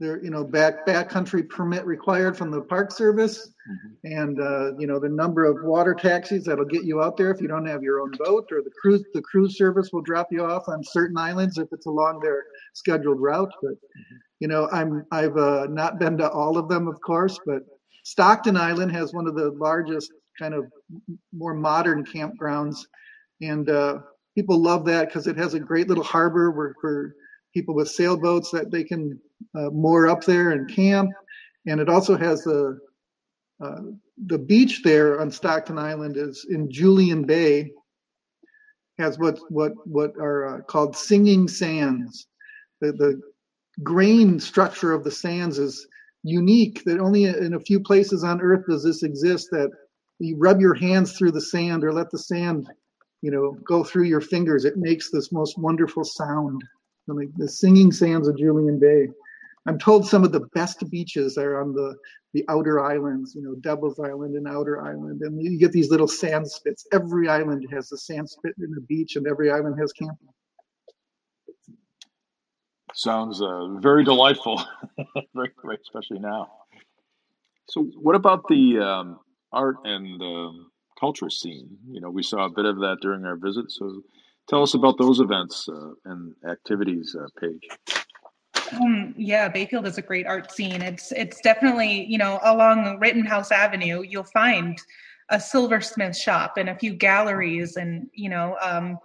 There, 0.00 0.22
you 0.24 0.30
know, 0.30 0.44
back 0.44 0.86
backcountry 0.86 1.46
permit 1.46 1.84
required 1.84 2.34
from 2.34 2.50
the 2.50 2.62
Park 2.62 2.90
Service, 2.90 3.52
and 4.04 4.40
uh, 4.40 4.74
you 4.78 4.86
know 4.86 4.98
the 4.98 5.10
number 5.10 5.44
of 5.44 5.62
water 5.62 5.94
taxis 5.94 6.44
that'll 6.44 6.64
get 6.64 6.84
you 6.84 7.02
out 7.02 7.18
there 7.18 7.30
if 7.30 7.38
you 7.38 7.48
don't 7.48 7.66
have 7.66 7.82
your 7.82 8.00
own 8.00 8.12
boat, 8.18 8.48
or 8.50 8.62
the 8.62 8.70
cruise 8.80 9.04
the 9.12 9.20
cruise 9.20 9.58
service 9.58 9.90
will 9.92 10.00
drop 10.00 10.28
you 10.30 10.42
off 10.42 10.68
on 10.68 10.82
certain 10.82 11.18
islands 11.18 11.58
if 11.58 11.68
it's 11.70 11.84
along 11.84 12.20
their 12.20 12.44
scheduled 12.72 13.20
route. 13.20 13.52
But 13.62 13.74
you 14.38 14.48
know, 14.48 14.70
I'm 14.72 15.04
I've 15.12 15.36
uh, 15.36 15.66
not 15.68 15.98
been 15.98 16.16
to 16.16 16.30
all 16.30 16.56
of 16.56 16.70
them, 16.70 16.88
of 16.88 16.98
course, 17.02 17.38
but 17.44 17.62
Stockton 18.04 18.56
Island 18.56 18.92
has 18.92 19.12
one 19.12 19.26
of 19.26 19.34
the 19.34 19.50
largest 19.50 20.10
kind 20.38 20.54
of 20.54 20.64
more 21.34 21.52
modern 21.52 22.06
campgrounds, 22.06 22.78
and 23.42 23.68
uh, 23.68 23.98
people 24.34 24.58
love 24.58 24.86
that 24.86 25.08
because 25.08 25.26
it 25.26 25.36
has 25.36 25.52
a 25.52 25.60
great 25.60 25.88
little 25.88 26.04
harbor 26.04 26.50
where, 26.50 26.74
where 26.80 27.14
people 27.52 27.74
with 27.74 27.88
sailboats 27.88 28.50
that 28.50 28.70
they 28.70 28.84
can 28.84 29.18
uh, 29.56 29.70
moor 29.70 30.08
up 30.08 30.24
there 30.24 30.50
and 30.50 30.70
camp, 30.70 31.10
and 31.66 31.80
it 31.80 31.88
also 31.88 32.16
has 32.16 32.46
a 32.46 32.76
uh, 33.62 33.80
the 34.26 34.38
beach 34.38 34.82
there 34.82 35.20
on 35.20 35.30
Stockton 35.30 35.78
Island 35.78 36.16
is 36.16 36.46
in 36.48 36.70
Julian 36.70 37.24
Bay. 37.24 37.70
Has 38.98 39.18
what 39.18 39.38
what 39.50 39.72
what 39.86 40.12
are 40.18 40.58
uh, 40.58 40.60
called 40.62 40.96
singing 40.96 41.48
sands. 41.48 42.26
The 42.80 42.92
the 42.92 43.20
grain 43.82 44.38
structure 44.40 44.92
of 44.92 45.04
the 45.04 45.10
sands 45.10 45.58
is 45.58 45.86
unique. 46.22 46.84
That 46.84 47.00
only 47.00 47.24
in 47.24 47.54
a 47.54 47.60
few 47.60 47.80
places 47.80 48.24
on 48.24 48.40
Earth 48.40 48.64
does 48.68 48.84
this 48.84 49.02
exist. 49.02 49.48
That 49.52 49.70
you 50.18 50.36
rub 50.38 50.60
your 50.60 50.74
hands 50.74 51.16
through 51.16 51.32
the 51.32 51.40
sand 51.40 51.82
or 51.82 51.92
let 51.92 52.10
the 52.10 52.18
sand, 52.18 52.68
you 53.22 53.30
know, 53.30 53.56
go 53.66 53.82
through 53.84 54.04
your 54.04 54.20
fingers. 54.20 54.66
It 54.66 54.76
makes 54.76 55.10
this 55.10 55.32
most 55.32 55.58
wonderful 55.58 56.04
sound. 56.04 56.62
Mean, 57.14 57.32
the 57.36 57.48
singing 57.48 57.92
sands 57.92 58.28
of 58.28 58.36
Julian 58.36 58.78
Bay. 58.78 59.08
I'm 59.66 59.78
told 59.78 60.06
some 60.06 60.24
of 60.24 60.32
the 60.32 60.46
best 60.54 60.88
beaches 60.90 61.36
are 61.36 61.60
on 61.60 61.74
the 61.74 61.96
the 62.32 62.44
outer 62.48 62.80
islands, 62.80 63.34
you 63.34 63.42
know, 63.42 63.56
Devil's 63.56 63.98
Island 63.98 64.36
and 64.36 64.46
Outer 64.46 64.80
Island, 64.80 65.20
and 65.22 65.42
you 65.42 65.58
get 65.58 65.72
these 65.72 65.90
little 65.90 66.06
sand 66.06 66.48
spits. 66.48 66.86
Every 66.92 67.28
island 67.28 67.66
has 67.72 67.90
a 67.90 67.96
sand 67.96 68.30
spit 68.30 68.54
in 68.58 68.70
the 68.70 68.80
beach, 68.82 69.16
and 69.16 69.26
every 69.26 69.50
island 69.50 69.78
has 69.80 69.92
camping. 69.92 70.28
Sounds 72.94 73.40
uh, 73.40 73.68
very 73.78 74.04
delightful, 74.04 74.62
very, 75.34 75.50
very, 75.62 75.78
especially 75.82 76.20
now. 76.20 76.50
So, 77.68 77.84
what 78.00 78.14
about 78.14 78.46
the 78.48 78.78
um, 78.78 79.20
art 79.52 79.76
and 79.84 80.20
culture 80.98 81.30
scene? 81.30 81.78
You 81.88 82.00
know, 82.00 82.10
we 82.10 82.22
saw 82.22 82.46
a 82.46 82.50
bit 82.50 82.64
of 82.64 82.78
that 82.80 82.98
during 83.00 83.24
our 83.24 83.36
visit. 83.36 83.70
So, 83.70 84.02
tell 84.48 84.62
us 84.62 84.74
about 84.74 84.98
those 84.98 85.20
events 85.20 85.68
uh, 85.68 85.90
and 86.06 86.34
activities, 86.48 87.16
uh, 87.18 87.26
Paige. 87.40 87.96
Um, 88.80 89.14
yeah, 89.16 89.48
Bayfield 89.48 89.86
is 89.86 89.98
a 89.98 90.02
great 90.02 90.26
art 90.26 90.52
scene. 90.52 90.82
It's 90.82 91.12
it's 91.12 91.40
definitely 91.40 92.04
you 92.04 92.18
know 92.18 92.38
along 92.44 92.98
Rittenhouse 93.00 93.50
Avenue 93.50 94.02
you'll 94.02 94.24
find 94.24 94.78
a 95.30 95.40
silversmith 95.40 96.16
shop 96.16 96.56
and 96.56 96.68
a 96.68 96.74
few 96.74 96.92
galleries 96.92 97.76
and 97.76 98.08
you 98.12 98.28
know 98.28 98.56
um, 98.60 98.98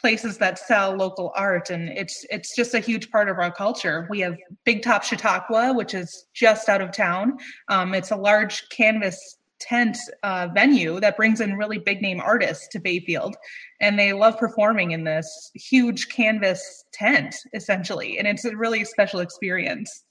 places 0.00 0.38
that 0.38 0.58
sell 0.58 0.94
local 0.94 1.32
art 1.36 1.70
and 1.70 1.88
it's 1.88 2.24
it's 2.30 2.54
just 2.54 2.74
a 2.74 2.80
huge 2.80 3.10
part 3.10 3.28
of 3.28 3.38
our 3.38 3.50
culture 3.50 4.06
we 4.10 4.20
have 4.20 4.36
big 4.64 4.82
top 4.82 5.02
chautauqua 5.02 5.72
which 5.72 5.94
is 5.94 6.26
just 6.34 6.68
out 6.68 6.80
of 6.80 6.92
town 6.92 7.36
um, 7.68 7.94
it's 7.94 8.10
a 8.10 8.16
large 8.16 8.68
canvas 8.68 9.38
tent 9.60 9.96
uh, 10.22 10.48
venue 10.54 11.00
that 11.00 11.16
brings 11.16 11.40
in 11.40 11.56
really 11.56 11.78
big 11.78 12.02
name 12.02 12.20
artists 12.20 12.68
to 12.68 12.80
bayfield. 12.80 13.36
And 13.80 13.98
they 13.98 14.12
love 14.12 14.38
performing 14.38 14.92
in 14.92 15.04
this 15.04 15.50
huge 15.54 16.08
canvas 16.08 16.84
tent 16.92 17.34
essentially. 17.54 18.18
And 18.18 18.26
it's 18.26 18.44
a 18.44 18.56
really 18.56 18.84
special 18.84 19.20
experience 19.20 20.04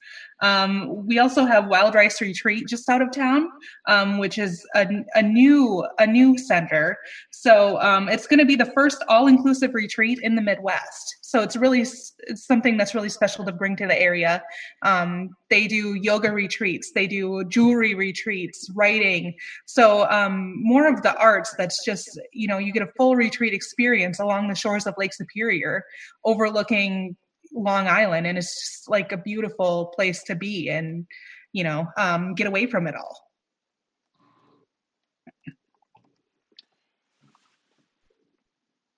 um, 0.43 1.05
we 1.07 1.19
also 1.19 1.45
have 1.45 1.67
Wild 1.67 1.95
Rice 1.95 2.19
Retreat 2.19 2.67
just 2.67 2.89
out 2.89 3.01
of 3.01 3.11
town, 3.11 3.47
um, 3.87 4.17
which 4.17 4.37
is 4.37 4.65
a, 4.75 4.85
a, 5.15 5.21
new 5.21 5.87
a 5.99 6.05
new 6.05 6.37
center. 6.37 6.97
So 7.31 7.79
um, 7.81 8.09
it's 8.09 8.27
going 8.27 8.39
to 8.39 8.45
be 8.45 8.57
the 8.57 8.71
first 8.75 9.03
all 9.07 9.27
inclusive 9.27 9.73
retreat 9.73 10.19
in 10.21 10.35
the 10.35 10.41
Midwest. 10.41 11.17
So 11.21 11.41
it's 11.41 11.55
really 11.55 11.81
it's 11.81 12.45
something 12.45 12.77
that's 12.77 12.93
really 12.93 13.09
special 13.09 13.45
to 13.45 13.51
bring 13.51 13.75
to 13.77 13.87
the 13.87 13.99
area. 13.99 14.43
Um, 14.81 15.29
they 15.49 15.67
do 15.67 15.95
yoga 15.95 16.31
retreats, 16.31 16.91
they 16.93 17.07
do 17.07 17.43
jewelry 17.45 17.95
retreats, 17.95 18.69
writing. 18.75 19.33
So 19.65 20.09
um, 20.09 20.53
more 20.61 20.87
of 20.87 21.03
the 21.03 21.15
arts. 21.17 21.55
That's 21.57 21.83
just 21.85 22.19
you 22.33 22.47
know 22.47 22.57
you 22.57 22.73
get 22.73 22.83
a 22.83 22.91
full 22.97 23.15
retreat 23.15 23.53
experience 23.53 24.19
along 24.19 24.49
the 24.49 24.55
shores 24.55 24.85
of 24.85 24.93
Lake 24.97 25.13
Superior, 25.13 25.85
overlooking 26.25 27.15
Long 27.53 27.87
Island, 27.87 28.27
and 28.27 28.37
it's 28.37 28.53
just 28.53 28.89
like 28.89 29.11
a 29.11 29.17
beautiful 29.17 29.93
place 29.95 30.23
to 30.23 30.35
be 30.35 30.69
and 30.69 31.05
you 31.51 31.63
know 31.63 31.87
um, 31.97 32.33
get 32.35 32.47
away 32.47 32.67
from 32.67 32.87
it 32.87 32.95
all. 32.95 33.19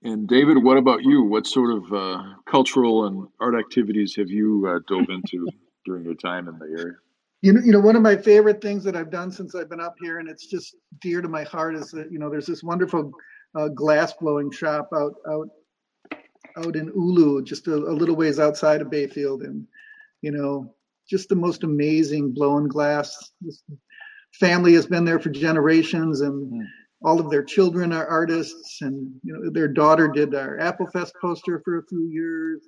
And 0.03 0.27
David, 0.27 0.63
what 0.63 0.77
about 0.77 1.03
you? 1.03 1.23
What 1.23 1.47
sort 1.47 1.71
of 1.71 1.91
uh, 1.91 2.23
cultural 2.45 3.07
and 3.07 3.27
art 3.39 3.55
activities 3.55 4.15
have 4.17 4.29
you 4.29 4.67
uh, 4.69 4.79
dove 4.87 5.09
into 5.09 5.49
during 5.85 6.05
your 6.05 6.13
time 6.13 6.47
in 6.47 6.59
the 6.59 6.65
area? 6.65 6.93
You 7.41 7.53
know, 7.53 7.61
you 7.61 7.71
know, 7.71 7.79
one 7.79 7.95
of 7.95 8.03
my 8.03 8.15
favorite 8.15 8.61
things 8.61 8.83
that 8.83 8.95
I've 8.95 9.09
done 9.09 9.31
since 9.31 9.55
I've 9.55 9.69
been 9.69 9.81
up 9.81 9.95
here, 9.99 10.19
and 10.19 10.29
it's 10.29 10.45
just 10.45 10.75
dear 11.01 11.23
to 11.23 11.27
my 11.27 11.43
heart, 11.43 11.75
is 11.75 11.89
that 11.91 12.11
you 12.11 12.19
know, 12.19 12.29
there's 12.29 12.45
this 12.45 12.63
wonderful 12.63 13.11
uh, 13.55 13.69
glass 13.69 14.13
blowing 14.13 14.51
shop 14.51 14.89
out 14.93 15.15
out 15.27 15.49
out 16.57 16.75
in 16.75 16.91
Oulu, 16.91 17.43
just 17.43 17.67
a, 17.67 17.75
a, 17.75 17.93
little 17.93 18.15
ways 18.15 18.39
outside 18.39 18.81
of 18.81 18.89
Bayfield, 18.89 19.43
and 19.43 19.67
you 20.21 20.31
know, 20.31 20.73
just 21.09 21.29
the 21.29 21.35
most 21.35 21.63
amazing 21.63 22.31
blown 22.31 22.67
glass. 22.67 23.31
This 23.41 23.63
family 24.33 24.73
has 24.73 24.85
been 24.85 25.05
there 25.05 25.19
for 25.19 25.29
generations, 25.29 26.21
and 26.21 26.51
mm. 26.51 26.65
all 27.03 27.19
of 27.19 27.29
their 27.29 27.43
children 27.43 27.91
are 27.91 28.07
artists, 28.07 28.81
and 28.81 29.11
you 29.23 29.33
know, 29.33 29.49
their 29.51 29.67
daughter 29.67 30.07
did 30.07 30.33
our 30.35 30.59
Apple 30.59 30.87
Fest 30.87 31.13
poster 31.21 31.61
for 31.63 31.79
a 31.79 31.85
few 31.87 32.07
years. 32.07 32.61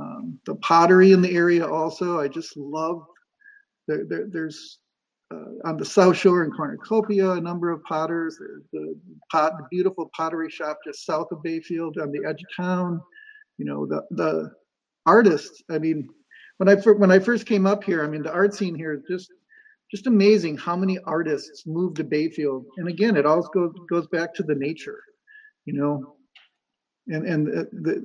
Um, 0.00 0.38
the 0.46 0.54
pottery 0.56 1.12
in 1.12 1.22
the 1.22 1.34
area 1.34 1.66
also, 1.66 2.20
I 2.20 2.28
just 2.28 2.56
love. 2.56 3.02
There, 3.88 4.04
there, 4.08 4.26
there's 4.30 4.78
Uh, 5.30 5.68
on 5.68 5.76
the 5.76 5.84
South 5.84 6.16
Shore 6.16 6.42
in 6.42 6.50
Cornucopia, 6.50 7.32
a 7.32 7.40
number 7.40 7.70
of 7.70 7.82
potters. 7.84 8.38
The 8.72 8.94
pot, 9.30 9.58
the 9.58 9.66
beautiful 9.70 10.10
pottery 10.16 10.48
shop 10.48 10.78
just 10.86 11.04
south 11.04 11.26
of 11.32 11.42
Bayfield 11.42 11.98
on 11.98 12.10
the 12.12 12.26
edge 12.26 12.42
of 12.42 12.64
town. 12.64 13.00
You 13.58 13.66
know, 13.66 13.84
the 13.84 14.02
the 14.10 14.50
artists. 15.04 15.62
I 15.70 15.78
mean, 15.78 16.08
when 16.56 16.70
I 16.70 16.76
when 16.76 17.10
I 17.10 17.18
first 17.18 17.44
came 17.44 17.66
up 17.66 17.84
here, 17.84 18.02
I 18.02 18.08
mean, 18.08 18.22
the 18.22 18.32
art 18.32 18.54
scene 18.54 18.74
here 18.74 18.94
is 18.94 19.02
just 19.08 19.30
just 19.90 20.06
amazing 20.06 20.56
how 20.56 20.76
many 20.76 20.98
artists 21.00 21.64
moved 21.66 21.96
to 21.96 22.04
Bayfield. 22.04 22.64
And 22.78 22.88
again, 22.88 23.16
it 23.16 23.26
all 23.26 23.42
goes 23.42 23.72
goes 23.90 24.06
back 24.06 24.32
to 24.34 24.42
the 24.42 24.54
nature, 24.54 25.02
you 25.66 25.74
know, 25.74 26.16
and 27.08 27.26
and 27.26 27.46
the 27.46 28.02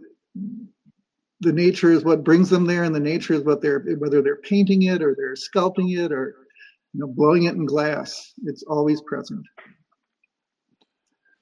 the 1.40 1.54
nature 1.54 1.92
is 1.94 2.04
what 2.04 2.26
brings 2.26 2.50
them 2.50 2.66
there, 2.66 2.84
and 2.84 2.94
the 2.94 3.00
nature 3.00 3.34
is 3.34 3.44
what 3.44 3.62
they're 3.62 3.80
whether 3.98 4.22
they're 4.22 4.42
painting 4.42 4.84
it 4.84 5.02
or 5.02 5.16
they're 5.16 5.36
sculpting 5.36 5.98
it 5.98 6.12
or 6.12 6.36
you 6.94 7.00
know, 7.00 7.08
blowing 7.08 7.44
it 7.44 7.56
in 7.56 7.66
glass, 7.66 8.34
it's 8.46 8.64
always 8.64 9.02
present. 9.02 9.46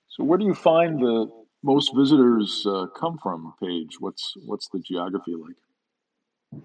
So, 0.09 0.23
where 0.23 0.37
do 0.37 0.45
you 0.45 0.53
find 0.53 0.99
the 0.99 1.29
most 1.63 1.91
visitors 1.95 2.65
uh, 2.67 2.87
come 2.97 3.17
from, 3.21 3.53
Paige? 3.61 3.99
What's 3.99 4.33
what's 4.45 4.67
the 4.69 4.79
geography 4.79 5.35
like? 5.35 6.63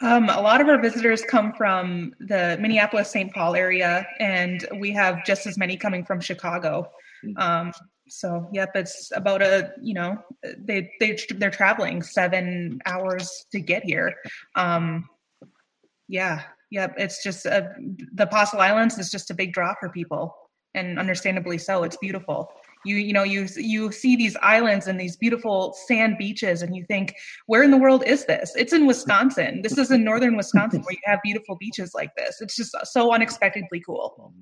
Um, 0.00 0.28
a 0.28 0.40
lot 0.40 0.60
of 0.60 0.68
our 0.68 0.80
visitors 0.80 1.22
come 1.22 1.52
from 1.52 2.12
the 2.18 2.58
Minneapolis 2.60 3.10
St. 3.10 3.32
Paul 3.32 3.54
area, 3.54 4.06
and 4.18 4.66
we 4.78 4.90
have 4.92 5.24
just 5.24 5.46
as 5.46 5.56
many 5.56 5.76
coming 5.76 6.04
from 6.04 6.20
Chicago. 6.20 6.90
Mm-hmm. 7.24 7.38
Um, 7.38 7.72
so, 8.08 8.48
yep, 8.52 8.70
it's 8.74 9.12
about 9.14 9.42
a 9.42 9.72
you 9.80 9.94
know 9.94 10.18
they 10.58 10.90
they 11.00 11.16
they're 11.36 11.50
traveling 11.50 12.02
seven 12.02 12.80
hours 12.84 13.46
to 13.52 13.60
get 13.60 13.84
here. 13.84 14.14
Um, 14.56 15.08
yeah, 16.08 16.42
Yep, 16.72 16.94
it's 16.96 17.22
just 17.22 17.44
a, 17.44 17.68
the 18.14 18.22
Apostle 18.22 18.58
Islands 18.58 18.96
is 18.96 19.10
just 19.10 19.30
a 19.30 19.34
big 19.34 19.52
draw 19.52 19.74
for 19.78 19.90
people, 19.90 20.34
and 20.72 20.98
understandably 20.98 21.58
so. 21.58 21.82
It's 21.82 21.98
beautiful. 21.98 22.50
You 22.86 22.96
you 22.96 23.12
know 23.12 23.24
you 23.24 23.46
you 23.56 23.92
see 23.92 24.16
these 24.16 24.38
islands 24.40 24.86
and 24.86 24.98
these 24.98 25.14
beautiful 25.14 25.76
sand 25.86 26.16
beaches, 26.18 26.62
and 26.62 26.74
you 26.74 26.86
think, 26.86 27.14
where 27.44 27.62
in 27.62 27.70
the 27.70 27.76
world 27.76 28.04
is 28.06 28.24
this? 28.24 28.54
It's 28.56 28.72
in 28.72 28.86
Wisconsin. 28.86 29.60
This 29.62 29.76
is 29.76 29.90
in 29.90 30.02
northern 30.02 30.34
Wisconsin 30.34 30.80
where 30.80 30.94
you 30.94 31.02
have 31.04 31.20
beautiful 31.22 31.56
beaches 31.60 31.92
like 31.94 32.08
this. 32.16 32.40
It's 32.40 32.56
just 32.56 32.74
so 32.84 33.12
unexpectedly 33.12 33.82
cool. 33.84 34.32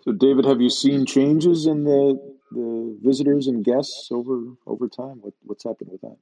So, 0.00 0.12
David, 0.12 0.46
have 0.46 0.62
you 0.62 0.70
seen 0.70 1.04
changes 1.04 1.66
in 1.66 1.84
the 1.84 2.18
the 2.52 2.98
visitors 3.02 3.48
and 3.48 3.62
guests 3.62 4.08
over 4.10 4.44
over 4.66 4.88
time? 4.88 5.18
What 5.20 5.34
what's 5.42 5.64
happened 5.64 5.90
with 5.92 6.00
that? 6.00 6.16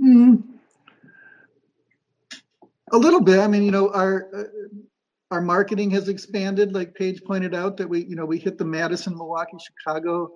Mm, 0.00 0.59
a 2.90 2.98
little 2.98 3.20
bit. 3.20 3.38
I 3.38 3.46
mean, 3.46 3.62
you 3.62 3.70
know, 3.70 3.92
our 3.92 4.28
uh, 4.34 4.44
our 5.30 5.40
marketing 5.40 5.90
has 5.92 6.08
expanded, 6.08 6.72
like 6.72 6.94
Paige 6.94 7.22
pointed 7.24 7.54
out, 7.54 7.76
that 7.76 7.88
we, 7.88 8.04
you 8.04 8.16
know, 8.16 8.26
we 8.26 8.38
hit 8.38 8.58
the 8.58 8.64
Madison, 8.64 9.16
Milwaukee, 9.16 9.56
Chicago 9.78 10.30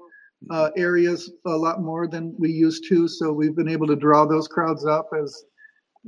uh, 0.50 0.70
areas 0.76 1.32
a 1.46 1.50
lot 1.50 1.82
more 1.82 2.06
than 2.06 2.34
we 2.38 2.50
used 2.50 2.84
to. 2.88 3.08
So 3.08 3.32
we've 3.32 3.56
been 3.56 3.68
able 3.68 3.88
to 3.88 3.96
draw 3.96 4.24
those 4.24 4.48
crowds 4.48 4.86
up 4.86 5.08
as 5.20 5.44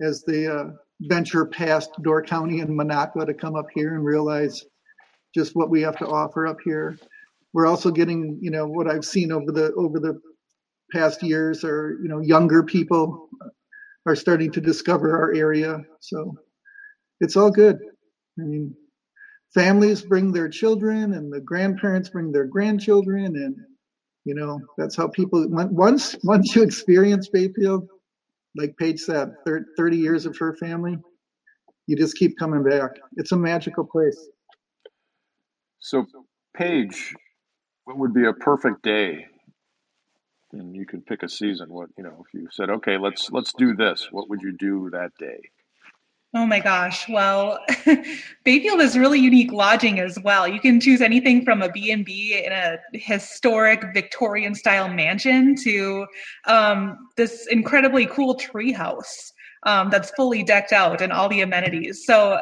as 0.03 0.23
they 0.25 0.47
uh, 0.47 0.67
venture 1.01 1.47
past 1.47 1.91
Door 2.03 2.25
County 2.25 2.61
and 2.61 2.79
Minocqua 2.79 3.27
to 3.27 3.35
come 3.35 3.57
up 3.57 3.67
here 3.75 3.95
and 3.95 4.05
realize 4.05 4.65
just 5.35 5.57
what 5.57 5.71
we 5.71 5.83
have 5.83 5.97
to 5.99 6.07
offer 6.07 6.47
up 6.47 6.59
here. 6.65 6.99
We're 7.53 7.67
also 7.67 7.91
getting, 7.91 8.39
you 8.41 8.51
know, 8.51 8.67
what 8.67 8.89
I've 8.89 9.05
seen 9.05 9.33
over 9.33 9.51
the 9.51 9.73
over 9.75 9.99
the 9.99 10.21
past 10.93 11.23
years 11.23 11.65
are, 11.65 11.99
you 12.03 12.09
know, 12.09 12.21
younger 12.21 12.63
people 12.63 13.29
are 14.07 14.17
starting 14.17 14.53
to 14.53 14.61
discover 14.61 15.17
our 15.17 15.35
area. 15.35 15.83
So 16.01 16.37
it's 17.21 17.37
all 17.37 17.51
good. 17.51 17.79
I 18.39 18.43
mean, 18.43 18.75
families 19.55 20.03
bring 20.03 20.33
their 20.33 20.49
children 20.49 21.15
and 21.15 21.33
the 21.33 21.41
grandparents 21.41 22.11
bring 22.11 22.33
their 22.33 22.45
grandchildren 22.45 23.37
and 23.37 23.57
you 24.25 24.35
know 24.35 24.61
that's 24.77 24.97
how 24.97 25.09
people 25.09 25.47
once 25.49 26.17
once 26.25 26.55
you 26.55 26.63
experience 26.63 27.29
bayfield 27.29 27.89
like 28.55 28.77
paige 28.79 29.01
said 29.01 29.33
30 29.47 29.97
years 29.97 30.27
of 30.27 30.37
her 30.37 30.55
family 30.57 30.99
you 31.87 31.97
just 31.97 32.17
keep 32.17 32.37
coming 32.39 32.63
back 32.63 32.91
it's 33.17 33.33
a 33.33 33.37
magical 33.37 33.85
place 33.85 34.29
so 35.79 36.05
paige 36.55 37.15
what 37.85 37.97
would 37.97 38.13
be 38.13 38.27
a 38.27 38.33
perfect 38.33 38.83
day 38.83 39.27
and 40.59 40.75
you 40.75 40.87
could 40.87 41.07
pick 41.07 41.23
a 41.23 41.29
season 41.29 41.73
what 41.73 41.89
you 41.97 42.05
know 42.05 42.25
if 42.27 42.35
you 42.35 42.49
said 42.51 42.71
okay 42.71 42.97
let's 42.99 43.31
let's 43.31 43.53
do 43.55 43.75
this 43.75 44.09
what 44.11 44.29
would 44.29 44.43
you 44.43 44.53
do 44.53 44.91
that 44.91 45.11
day 45.19 45.41
Oh 46.35 46.45
my 46.45 46.61
gosh. 46.61 47.09
Well, 47.09 47.61
Bayfield 48.45 48.83
is 48.83 48.99
really 48.99 49.19
unique 49.19 49.53
lodging 49.53 50.01
as 50.01 50.19
well. 50.21 50.47
You 50.47 50.61
can 50.61 50.81
choose 50.81 51.01
anything 51.01 51.47
from 51.47 51.63
a 51.63 51.71
B&B 51.71 52.43
in 52.45 52.53
a 52.53 52.77
historic 52.93 53.83
Victorian 53.95 54.55
style 54.55 54.89
mansion 54.89 55.55
to 55.63 56.07
um, 56.47 56.99
this 57.17 57.47
incredibly 57.47 58.05
cool 58.05 58.37
treehouse 58.37 59.33
um, 59.63 59.89
that's 59.89 60.11
fully 60.11 60.43
decked 60.43 60.75
out 60.75 61.01
and 61.01 61.11
all 61.11 61.31
the 61.31 61.41
amenities. 61.41 62.05
So 62.05 62.39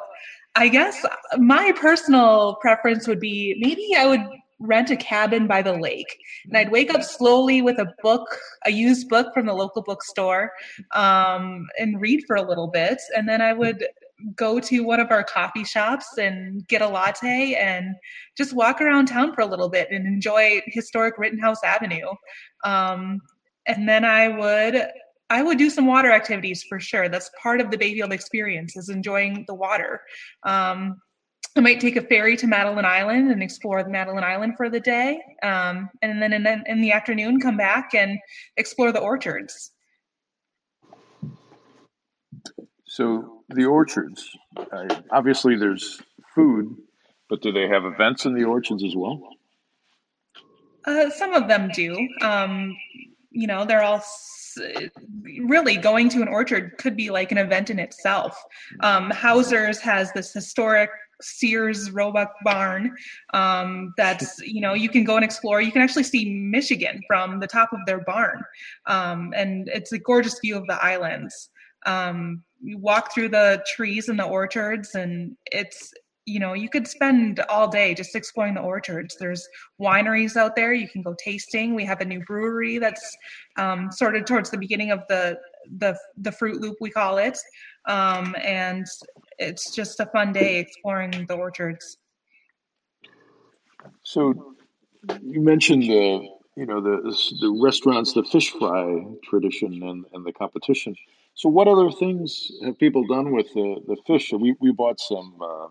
I 0.57 0.67
guess 0.69 1.07
my 1.39 1.71
personal 1.73 2.57
preference 2.61 3.07
would 3.07 3.21
be 3.21 3.57
maybe 3.61 3.95
I 3.97 4.07
would 4.07 4.27
rent 4.67 4.91
a 4.91 4.97
cabin 4.97 5.47
by 5.47 5.63
the 5.63 5.73
lake 5.73 6.19
and 6.47 6.57
i'd 6.57 6.71
wake 6.71 6.93
up 6.93 7.03
slowly 7.03 7.63
with 7.63 7.79
a 7.79 7.93
book 8.03 8.27
a 8.67 8.71
used 8.71 9.09
book 9.09 9.33
from 9.35 9.47
the 9.47 9.53
local 9.53 9.83
bookstore 9.83 10.53
um, 10.95 11.67
and 11.79 12.01
read 12.01 12.23
for 12.27 12.37
a 12.37 12.43
little 12.43 12.69
bit 12.69 12.99
and 13.17 13.29
then 13.29 13.41
i 13.41 13.53
would 13.53 13.85
go 14.37 14.61
to 14.61 14.81
one 14.81 15.01
of 15.01 15.11
our 15.11 15.25
coffee 15.25 15.65
shops 15.65 16.07
and 16.19 16.67
get 16.69 16.81
a 16.81 16.89
latte 16.89 17.55
and 17.55 17.95
just 18.37 18.55
walk 18.55 18.81
around 18.81 19.07
town 19.07 19.35
for 19.35 19.43
a 19.43 19.47
little 19.47 19.69
bit 19.69 19.89
and 19.91 20.07
enjoy 20.07 20.61
historic 20.67 21.19
rittenhouse 21.19 21.63
avenue 21.65 22.07
um, 22.65 23.21
and 23.67 23.89
then 23.89 24.05
i 24.05 24.29
would 24.29 24.87
I 25.31 25.43
would 25.43 25.59
do 25.59 25.71
some 25.71 25.87
water 25.87 26.13
activities 26.13 26.63
for 26.63 26.79
sure. 26.79 27.09
That's 27.09 27.31
part 27.43 27.61
of 27.61 27.71
the 27.71 27.79
Bayfield 27.79 28.13
experience 28.13 28.77
is 28.77 28.89
enjoying 28.89 29.45
the 29.49 29.55
water. 29.55 30.03
Um, 30.45 31.01
I 31.57 31.61
might 31.61 31.81
take 31.81 31.95
a 31.97 32.03
ferry 32.03 32.37
to 32.39 32.49
Madeline 32.49 32.85
Island 32.85 33.31
and 33.31 33.43
explore 33.43 33.87
Madeline 33.89 34.25
Island 34.25 34.57
for 34.57 34.69
the 34.69 34.81
day, 34.81 35.21
um, 35.45 35.89
and 36.03 36.21
then 36.21 36.33
in, 36.33 36.47
in 36.67 36.81
the 36.81 36.91
afternoon 36.91 37.41
come 37.41 37.57
back 37.57 37.95
and 37.95 38.19
explore 38.57 38.91
the 38.91 38.99
orchards. 38.99 39.71
So 42.87 43.43
the 43.51 43.67
orchards, 43.67 44.29
uh, 44.57 44.89
obviously 45.11 45.57
there's 45.57 46.03
food, 46.35 46.75
but 47.29 47.41
do 47.41 47.53
they 47.53 47.69
have 47.69 47.85
events 47.85 48.25
in 48.25 48.35
the 48.35 48.45
orchards 48.45 48.83
as 48.83 48.97
well? 48.97 49.21
Uh, 50.87 51.09
some 51.11 51.35
of 51.35 51.47
them 51.49 51.71
do. 51.73 52.09
Um, 52.21 52.77
you 53.31 53.47
know, 53.47 53.65
they're 53.65 53.83
all 53.83 54.03
really 55.43 55.77
going 55.77 56.09
to 56.09 56.23
an 56.23 56.29
orchard 56.29 56.77
could 56.79 56.97
be 56.97 57.11
like 57.11 57.33
an 57.33 57.39
event 57.39 57.71
in 57.71 57.79
itself. 57.79 58.41
Um, 58.81 59.11
Hauser's 59.11 59.81
has 59.81 60.13
this 60.13 60.33
historic 60.33 60.91
Sears 61.21 61.91
Roebuck 61.91 62.33
barn 62.45 62.97
um, 63.33 63.95
that's 63.97 64.41
you 64.41 64.61
know 64.61 64.75
you 64.75 64.89
can 64.89 65.05
go 65.05 65.17
and 65.17 65.25
explore. 65.25 65.61
You 65.61 65.73
can 65.73 65.83
actually 65.83 66.05
see 66.05 66.31
Michigan 66.31 67.01
from 67.07 67.41
the 67.41 67.47
top 67.47 67.73
of 67.73 67.81
their 67.87 68.01
barn, 68.01 68.43
um, 68.87 69.33
and 69.37 69.69
it's 69.69 69.93
a 69.93 69.99
gorgeous 69.99 70.39
view 70.41 70.57
of 70.57 70.67
the 70.67 70.83
islands. 70.85 71.51
Um, 71.87 72.43
you 72.63 72.79
walk 72.79 73.13
through 73.13 73.29
the 73.29 73.63
trees 73.75 74.09
and 74.09 74.19
the 74.19 74.25
orchards 74.25 74.95
and 74.95 75.37
it's 75.53 75.93
you 76.27 76.41
know 76.41 76.55
you 76.55 76.69
could 76.69 76.89
spend 76.89 77.41
all 77.51 77.69
day 77.69 77.95
just 77.95 78.17
exploring 78.17 78.55
the 78.55 78.61
orchards. 78.61 79.17
There's 79.21 79.47
wineries 79.81 80.37
out 80.37 80.57
there. 80.57 80.73
You 80.73 80.89
can 80.89 81.03
go 81.03 81.15
tasting. 81.23 81.75
We 81.75 81.85
have 81.85 82.01
a 82.01 82.05
new 82.05 82.25
brewery 82.25 82.79
that's 82.79 83.17
um, 83.57 83.93
sort 83.93 84.17
of 84.17 84.25
towards 84.25 84.51
the 84.51 84.59
beginning 84.59 84.91
of 84.91 85.01
the 85.09 85.39
the 85.79 85.99
the 86.17 86.33
fruit 86.33 86.61
loop 86.61 86.77
we 86.81 86.91
call 86.91 87.19
it. 87.19 87.39
Um, 87.87 88.35
and 88.43 88.87
it's 89.39 89.75
just 89.75 90.01
a 90.01 90.07
fun 90.07 90.33
day 90.33 90.59
exploring 90.59 91.27
the 91.29 91.35
orchards 91.35 91.99
so 94.03 94.55
you 95.23 95.41
mentioned 95.41 95.83
the 95.83 96.29
you 96.57 96.67
know 96.67 96.81
the 96.81 96.97
the 97.41 97.61
restaurants 97.63 98.13
the 98.15 98.25
fish 98.25 98.51
fry 98.53 99.05
tradition 99.29 99.83
and, 99.83 100.05
and 100.13 100.25
the 100.25 100.33
competition 100.33 100.97
so, 101.35 101.49
what 101.49 101.67
other 101.67 101.91
things 101.91 102.53
have 102.63 102.79
people 102.79 103.07
done 103.07 103.33
with 103.33 103.53
the, 103.55 103.83
the 103.87 103.97
fish? 104.07 104.33
We 104.33 104.55
we 104.61 104.71
bought 104.71 105.01
some, 105.01 105.35
uh, 105.41 105.67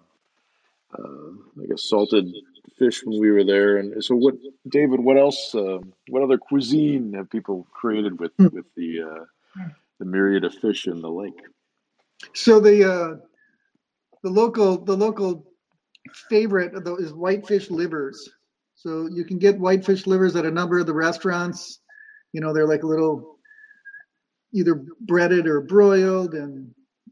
uh, 0.98 1.62
I 1.62 1.66
guess, 1.70 1.84
salted 1.84 2.36
fish 2.78 3.02
when 3.06 3.20
we 3.20 3.32
were 3.32 3.46
there. 3.46 3.78
And 3.78 4.04
so, 4.04 4.16
what, 4.16 4.36
David? 4.68 5.00
What 5.00 5.18
else? 5.18 5.56
Uh, 5.56 5.80
what 6.10 6.22
other 6.22 6.38
cuisine 6.38 7.14
have 7.14 7.30
people 7.30 7.66
created 7.72 8.20
with 8.20 8.34
with 8.38 8.66
the 8.76 9.04
uh, 9.04 9.64
the 10.00 10.06
myriad 10.06 10.44
of 10.44 10.54
fish 10.54 10.86
in 10.86 11.02
the 11.02 11.10
lake? 11.10 11.40
So 12.34 12.60
the 12.60 12.92
uh, 12.92 13.16
the 14.24 14.30
local 14.30 14.84
the 14.84 14.96
local 14.96 15.46
favorite 16.30 16.74
is 17.00 17.14
whitefish 17.14 17.70
livers. 17.70 18.30
So 18.76 19.08
you 19.12 19.24
can 19.24 19.38
get 19.38 19.60
whitefish 19.60 20.08
livers 20.08 20.36
at 20.36 20.46
a 20.46 20.52
number 20.52 20.80
of 20.80 20.88
the 20.88 20.94
restaurants. 20.94 21.80
You 22.34 22.42
know, 22.42 22.54
they're 22.54 22.68
like 22.68 22.84
a 22.84 22.88
little 22.88 23.38
either 24.54 24.86
breaded 25.02 25.48
or 25.48 25.62
broiled, 25.62 26.34
and 26.34 26.72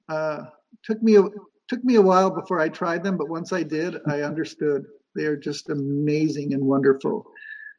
uh, 0.09 0.43
took 0.83 1.01
me 1.01 1.17
a, 1.17 1.23
took 1.67 1.83
me 1.83 1.95
a 1.95 2.01
while 2.01 2.29
before 2.29 2.59
I 2.59 2.69
tried 2.69 3.03
them. 3.03 3.17
But 3.17 3.29
once 3.29 3.53
I 3.53 3.63
did, 3.63 3.97
I 4.07 4.21
understood. 4.21 4.85
They 5.15 5.25
are 5.25 5.37
just 5.37 5.69
amazing 5.69 6.53
and 6.53 6.63
wonderful. 6.63 7.25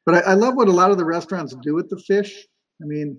But 0.05 0.17
I, 0.17 0.33
I 0.33 0.35
love 0.35 0.55
what 0.55 0.69
a 0.69 0.73
lot 0.73 0.91
of 0.91 0.99
the 0.99 1.05
restaurants 1.05 1.55
do 1.63 1.75
with 1.75 1.89
the 1.89 1.99
fish. 1.99 2.47
I 2.83 2.85
mean, 2.85 3.17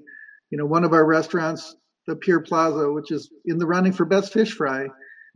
you 0.52 0.58
know, 0.58 0.66
one 0.66 0.84
of 0.84 0.94
our 0.94 1.06
restaurants, 1.06 1.76
the 2.06 2.16
Pier 2.16 2.40
Plaza, 2.40 2.92
which 2.92 3.12
is 3.12 3.32
in 3.46 3.58
the 3.58 3.66
running 3.66 3.94
for 3.94 4.06
best 4.06 4.34
fish 4.34 4.54
fry, 4.54 4.88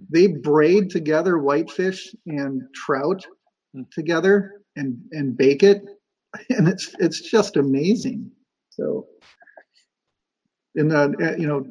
they 0.09 0.27
braid 0.27 0.89
together 0.89 1.37
whitefish 1.37 2.13
and 2.25 2.61
trout 2.73 3.25
hmm. 3.73 3.83
together 3.91 4.61
and 4.75 4.97
and 5.11 5.37
bake 5.37 5.63
it, 5.63 5.83
and 6.49 6.67
it's 6.67 6.95
it's 6.99 7.21
just 7.21 7.57
amazing. 7.57 8.31
So 8.69 9.07
and 10.75 10.93
uh, 10.93 11.10
you 11.38 11.47
know, 11.47 11.65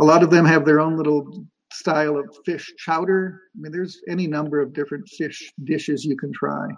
a 0.00 0.04
lot 0.04 0.22
of 0.22 0.30
them 0.30 0.44
have 0.44 0.64
their 0.64 0.80
own 0.80 0.96
little 0.96 1.46
style 1.72 2.18
of 2.18 2.36
fish 2.44 2.72
chowder. 2.76 3.40
I 3.56 3.60
mean, 3.60 3.72
there's 3.72 4.00
any 4.08 4.26
number 4.26 4.60
of 4.60 4.72
different 4.72 5.08
fish 5.08 5.52
dishes 5.64 6.04
you 6.04 6.16
can 6.16 6.32
try. 6.32 6.68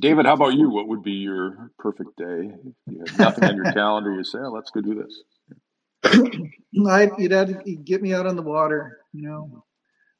David, 0.00 0.26
how 0.26 0.34
about 0.34 0.54
you? 0.54 0.68
What 0.68 0.88
would 0.88 1.02
be 1.02 1.12
your 1.12 1.70
perfect 1.78 2.16
day? 2.18 2.52
You 2.86 3.04
have 3.06 3.18
nothing 3.18 3.44
on 3.44 3.56
your 3.56 3.72
calendar. 3.72 4.12
You 4.12 4.24
say, 4.24 4.38
oh, 4.38 4.50
"Let's 4.50 4.70
go 4.70 4.80
do 4.80 4.94
this." 4.94 5.22
I, 6.04 7.10
you'd 7.18 7.32
have 7.32 7.64
to 7.64 7.76
get 7.76 8.02
me 8.02 8.14
out 8.14 8.26
on 8.26 8.36
the 8.36 8.42
water. 8.42 8.98
You 9.12 9.22
know, 9.22 9.64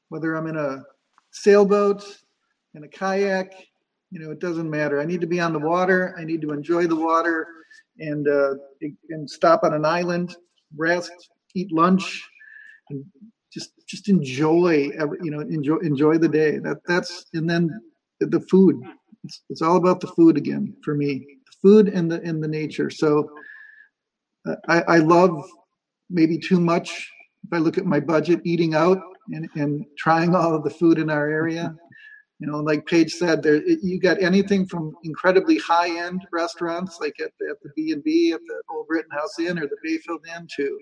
whether 0.09 0.35
I'm 0.35 0.47
in 0.47 0.57
a 0.57 0.83
sailboat, 1.31 2.03
in 2.73 2.83
a 2.83 2.87
kayak, 2.87 3.53
you 4.11 4.19
know, 4.19 4.31
it 4.31 4.39
doesn't 4.39 4.69
matter. 4.69 4.99
I 4.99 5.05
need 5.05 5.21
to 5.21 5.27
be 5.27 5.39
on 5.39 5.53
the 5.53 5.59
water. 5.59 6.15
I 6.17 6.23
need 6.23 6.41
to 6.41 6.51
enjoy 6.51 6.87
the 6.87 6.95
water 6.95 7.47
and 7.99 8.27
uh, 8.27 8.55
and 9.09 9.29
stop 9.29 9.63
on 9.63 9.73
an 9.73 9.85
island, 9.85 10.35
rest, 10.75 11.11
eat 11.55 11.71
lunch, 11.71 12.27
and 12.89 13.05
just 13.53 13.71
just 13.87 14.09
enjoy 14.09 14.89
every, 14.97 15.19
you 15.21 15.31
know 15.31 15.41
enjoy 15.41 15.77
enjoy 15.77 16.17
the 16.17 16.27
day. 16.27 16.57
That 16.57 16.77
that's 16.87 17.25
and 17.33 17.49
then 17.49 17.69
the 18.19 18.41
food. 18.41 18.81
It's, 19.23 19.41
it's 19.49 19.61
all 19.61 19.77
about 19.77 19.99
the 19.99 20.07
food 20.07 20.37
again 20.37 20.75
for 20.83 20.95
me. 20.95 21.25
The 21.45 21.57
food 21.61 21.87
and 21.89 22.11
the 22.11 22.21
and 22.23 22.43
the 22.43 22.47
nature. 22.47 22.89
So 22.89 23.29
uh, 24.47 24.55
I, 24.67 24.81
I 24.81 24.97
love 24.99 25.43
maybe 26.09 26.37
too 26.37 26.59
much. 26.59 27.11
If 27.45 27.53
I 27.53 27.57
look 27.57 27.77
at 27.77 27.85
my 27.85 27.99
budget, 27.99 28.41
eating 28.43 28.75
out 28.75 29.01
and, 29.31 29.49
and 29.55 29.85
trying 29.97 30.35
all 30.35 30.55
of 30.55 30.63
the 30.63 30.69
food 30.69 30.99
in 30.99 31.09
our 31.09 31.29
area. 31.29 31.75
You 32.39 32.47
know, 32.47 32.59
like 32.59 32.85
Paige 32.85 33.13
said, 33.13 33.43
there 33.43 33.61
you 33.67 33.99
got 33.99 34.21
anything 34.21 34.65
from 34.65 34.95
incredibly 35.03 35.57
high-end 35.57 36.25
restaurants 36.31 36.97
like 37.01 37.19
at 37.19 37.31
the, 37.37 37.49
at 37.49 37.61
the 37.61 37.69
B 37.75 37.91
and 37.91 38.03
B 38.03 38.31
at 38.31 38.39
the 38.47 38.61
Old 38.71 38.85
Rittenhouse 38.89 39.39
Inn 39.39 39.59
or 39.59 39.67
the 39.67 39.75
Bayfield 39.83 40.25
Inn 40.35 40.47
to, 40.55 40.79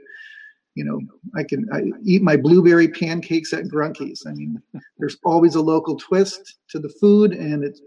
you 0.76 0.86
know, 0.86 1.00
I 1.36 1.44
can 1.44 1.68
I 1.74 1.92
eat 2.04 2.22
my 2.22 2.38
blueberry 2.38 2.88
pancakes 2.88 3.54
at 3.54 3.64
Gruenke's. 3.66 4.24
I 4.28 4.34
mean, 4.34 4.62
there's 5.00 5.18
always 5.24 5.56
a 5.56 5.62
local 5.62 5.96
twist 5.96 6.60
to 6.70 6.80
the 6.80 6.94
food, 7.02 7.34
and 7.34 7.64
it's 7.64 7.82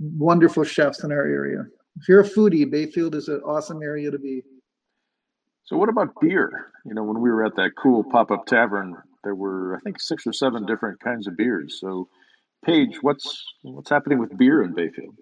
wonderful 0.00 0.64
chefs 0.64 1.02
in 1.02 1.10
our 1.10 1.24
area. 1.26 1.64
If 1.98 2.08
you're 2.08 2.20
a 2.20 2.28
foodie, 2.28 2.70
Bayfield 2.70 3.14
is 3.14 3.28
an 3.28 3.40
awesome 3.46 3.82
area 3.82 4.10
to 4.10 4.18
be. 4.18 4.42
So, 5.64 5.76
what 5.76 5.88
about 5.88 6.20
beer? 6.20 6.72
You 6.84 6.94
know, 6.94 7.02
when 7.04 7.20
we 7.20 7.30
were 7.30 7.44
at 7.44 7.56
that 7.56 7.72
cool 7.76 8.04
pop-up 8.04 8.46
tavern, 8.46 8.96
there 9.24 9.34
were 9.34 9.76
I 9.76 9.80
think 9.80 10.00
six 10.00 10.26
or 10.26 10.32
seven 10.32 10.66
different 10.66 11.00
kinds 11.00 11.26
of 11.26 11.36
beers. 11.36 11.78
So 11.80 12.08
Paige, 12.64 12.98
what's 13.02 13.42
what's 13.62 13.90
happening 13.90 14.18
with 14.18 14.36
beer 14.36 14.62
in 14.62 14.74
Bayfield? 14.74 15.16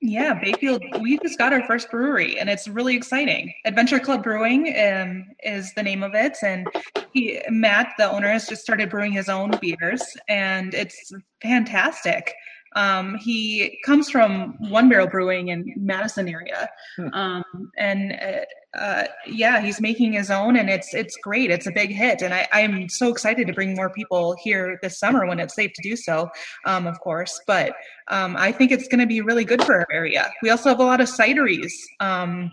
Yeah, 0.00 0.34
Bayfield, 0.34 0.82
we 1.00 1.18
just 1.18 1.38
got 1.38 1.54
our 1.54 1.66
first 1.66 1.90
brewery 1.90 2.38
and 2.38 2.50
it's 2.50 2.68
really 2.68 2.94
exciting. 2.94 3.54
Adventure 3.64 3.98
Club 3.98 4.22
Brewing 4.22 4.74
um, 4.78 5.24
is 5.42 5.72
the 5.74 5.82
name 5.82 6.02
of 6.02 6.14
it. 6.14 6.36
And 6.42 6.66
he, 7.14 7.40
Matt, 7.48 7.94
the 7.96 8.10
owner, 8.10 8.28
has 8.28 8.46
just 8.46 8.60
started 8.60 8.90
brewing 8.90 9.12
his 9.12 9.30
own 9.30 9.52
beers 9.62 10.02
and 10.28 10.74
it's 10.74 11.10
fantastic. 11.40 12.34
Um, 12.74 13.16
he 13.16 13.78
comes 13.84 14.10
from 14.10 14.54
One 14.70 14.88
Barrel 14.88 15.06
Brewing 15.06 15.48
in 15.48 15.72
Madison 15.76 16.28
area, 16.28 16.68
hmm. 16.96 17.08
um, 17.12 17.70
and 17.76 18.12
uh, 18.12 18.78
uh, 18.78 19.04
yeah, 19.26 19.60
he's 19.60 19.80
making 19.80 20.12
his 20.12 20.30
own, 20.30 20.56
and 20.56 20.68
it's 20.68 20.92
it's 20.94 21.16
great. 21.16 21.50
It's 21.50 21.66
a 21.66 21.72
big 21.72 21.90
hit, 21.90 22.22
and 22.22 22.34
I, 22.34 22.48
I'm 22.52 22.88
so 22.88 23.10
excited 23.10 23.46
to 23.46 23.52
bring 23.52 23.74
more 23.74 23.90
people 23.90 24.34
here 24.42 24.78
this 24.82 24.98
summer 24.98 25.26
when 25.26 25.38
it's 25.38 25.54
safe 25.54 25.72
to 25.74 25.82
do 25.82 25.96
so, 25.96 26.28
um, 26.64 26.86
of 26.86 26.98
course. 27.00 27.40
But 27.46 27.74
um, 28.08 28.36
I 28.36 28.52
think 28.52 28.72
it's 28.72 28.88
going 28.88 29.00
to 29.00 29.06
be 29.06 29.20
really 29.20 29.44
good 29.44 29.62
for 29.62 29.80
our 29.80 29.86
area. 29.92 30.30
We 30.42 30.50
also 30.50 30.68
have 30.70 30.80
a 30.80 30.84
lot 30.84 31.00
of 31.00 31.08
cideries 31.08 31.72
um, 32.00 32.50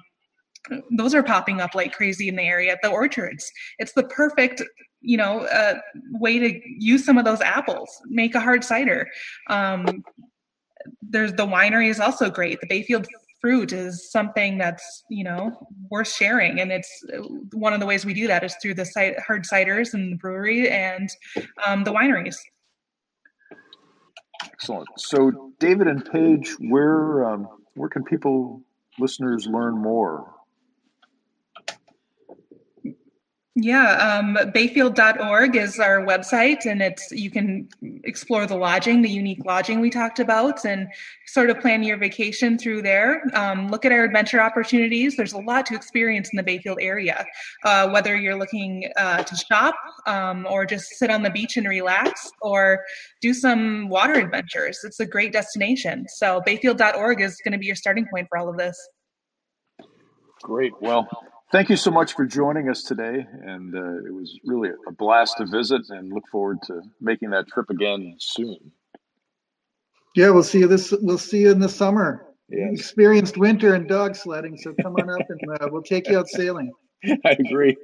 those 0.91 1.15
are 1.15 1.23
popping 1.23 1.61
up 1.61 1.73
like 1.75 1.93
crazy 1.93 2.27
in 2.27 2.35
the 2.35 2.43
area 2.43 2.77
the 2.83 2.89
orchards 2.89 3.51
it's 3.79 3.93
the 3.93 4.03
perfect 4.03 4.61
you 5.01 5.17
know 5.17 5.47
a 5.51 5.81
way 6.11 6.39
to 6.39 6.61
use 6.65 7.05
some 7.05 7.17
of 7.17 7.25
those 7.25 7.41
apples 7.41 8.01
make 8.05 8.35
a 8.35 8.39
hard 8.39 8.63
cider. 8.63 9.09
Um, 9.49 10.03
there's 11.01 11.33
the 11.33 11.45
winery 11.45 11.89
is 11.89 11.99
also 11.99 12.29
great. 12.29 12.59
The 12.61 12.67
bayfield 12.67 13.07
fruit 13.41 13.73
is 13.73 14.09
something 14.11 14.57
that's 14.57 15.03
you 15.09 15.23
know 15.23 15.67
worth 15.89 16.07
sharing. 16.07 16.59
And 16.59 16.71
it's 16.71 17.03
one 17.51 17.73
of 17.73 17.79
the 17.79 17.85
ways 17.85 18.05
we 18.05 18.13
do 18.13 18.27
that 18.27 18.43
is 18.43 18.55
through 18.61 18.75
the 18.75 19.15
hard 19.25 19.43
ciders 19.43 19.93
and 19.93 20.13
the 20.13 20.17
brewery 20.17 20.69
and 20.69 21.09
um, 21.65 21.83
the 21.83 21.91
wineries. 21.91 22.37
Excellent. 24.43 24.87
So 24.97 25.51
david 25.59 25.87
and 25.87 26.05
paige 26.05 26.55
where 26.59 27.25
um, 27.25 27.47
where 27.73 27.89
can 27.89 28.03
people 28.03 28.61
listeners 28.99 29.47
learn 29.47 29.77
more 29.77 30.33
Yeah, 33.55 34.19
um, 34.19 34.37
bayfield.org 34.53 35.57
is 35.57 35.77
our 35.77 36.05
website, 36.05 36.65
and 36.65 36.81
it's 36.81 37.11
you 37.11 37.29
can 37.29 37.67
explore 38.05 38.47
the 38.47 38.55
lodging, 38.55 39.01
the 39.01 39.09
unique 39.09 39.43
lodging 39.43 39.81
we 39.81 39.89
talked 39.89 40.19
about, 40.19 40.63
and 40.63 40.87
sort 41.27 41.49
of 41.49 41.59
plan 41.59 41.83
your 41.83 41.97
vacation 41.97 42.57
through 42.57 42.81
there. 42.81 43.21
Um, 43.33 43.67
look 43.67 43.83
at 43.83 43.91
our 43.91 44.05
adventure 44.05 44.39
opportunities. 44.39 45.17
There's 45.17 45.33
a 45.33 45.37
lot 45.37 45.65
to 45.65 45.75
experience 45.75 46.29
in 46.31 46.37
the 46.37 46.43
Bayfield 46.43 46.77
area, 46.79 47.25
uh, 47.65 47.89
whether 47.89 48.15
you're 48.15 48.37
looking 48.37 48.89
uh, 48.95 49.23
to 49.23 49.35
shop 49.35 49.75
um, 50.07 50.47
or 50.49 50.65
just 50.65 50.87
sit 50.91 51.09
on 51.09 51.21
the 51.21 51.29
beach 51.29 51.57
and 51.57 51.67
relax, 51.67 52.31
or 52.41 52.85
do 53.19 53.33
some 53.33 53.89
water 53.89 54.13
adventures. 54.13 54.79
It's 54.85 55.01
a 55.01 55.05
great 55.05 55.33
destination. 55.33 56.05
So 56.07 56.41
bayfield.org 56.45 57.19
is 57.19 57.35
going 57.43 57.51
to 57.51 57.57
be 57.57 57.65
your 57.65 57.75
starting 57.75 58.07
point 58.09 58.27
for 58.29 58.37
all 58.37 58.47
of 58.47 58.57
this. 58.57 58.77
Great. 60.41 60.71
Well, 60.79 61.05
thank 61.51 61.69
you 61.69 61.75
so 61.75 61.91
much 61.91 62.13
for 62.13 62.25
joining 62.25 62.69
us 62.69 62.83
today. 62.83 63.25
And 63.43 63.75
uh, 63.75 64.07
it 64.07 64.13
was 64.13 64.39
really 64.45 64.69
a 64.87 64.91
blast 64.91 65.37
to 65.37 65.45
visit 65.45 65.81
and 65.89 66.11
look 66.11 66.27
forward 66.31 66.59
to 66.63 66.81
making 66.99 67.31
that 67.31 67.47
trip 67.47 67.69
again 67.69 68.15
soon. 68.19 68.71
Yeah, 70.15 70.31
we'll 70.31 70.43
see 70.43 70.59
you 70.59 70.67
this. 70.67 70.93
We'll 71.01 71.17
see 71.17 71.41
you 71.41 71.51
in 71.51 71.59
the 71.59 71.69
summer. 71.69 72.25
Experienced 72.49 73.37
winter 73.37 73.75
and 73.75 73.87
dog 73.87 74.15
sledding, 74.15 74.57
so 74.57 74.73
come 74.81 74.95
on 74.95 75.09
up 75.09 75.25
and 75.29 75.39
uh, 75.61 75.69
we'll 75.71 75.83
take 75.83 76.09
you 76.09 76.19
out 76.19 76.27
sailing. 76.27 76.73
I 77.05 77.31
agree. 77.31 77.77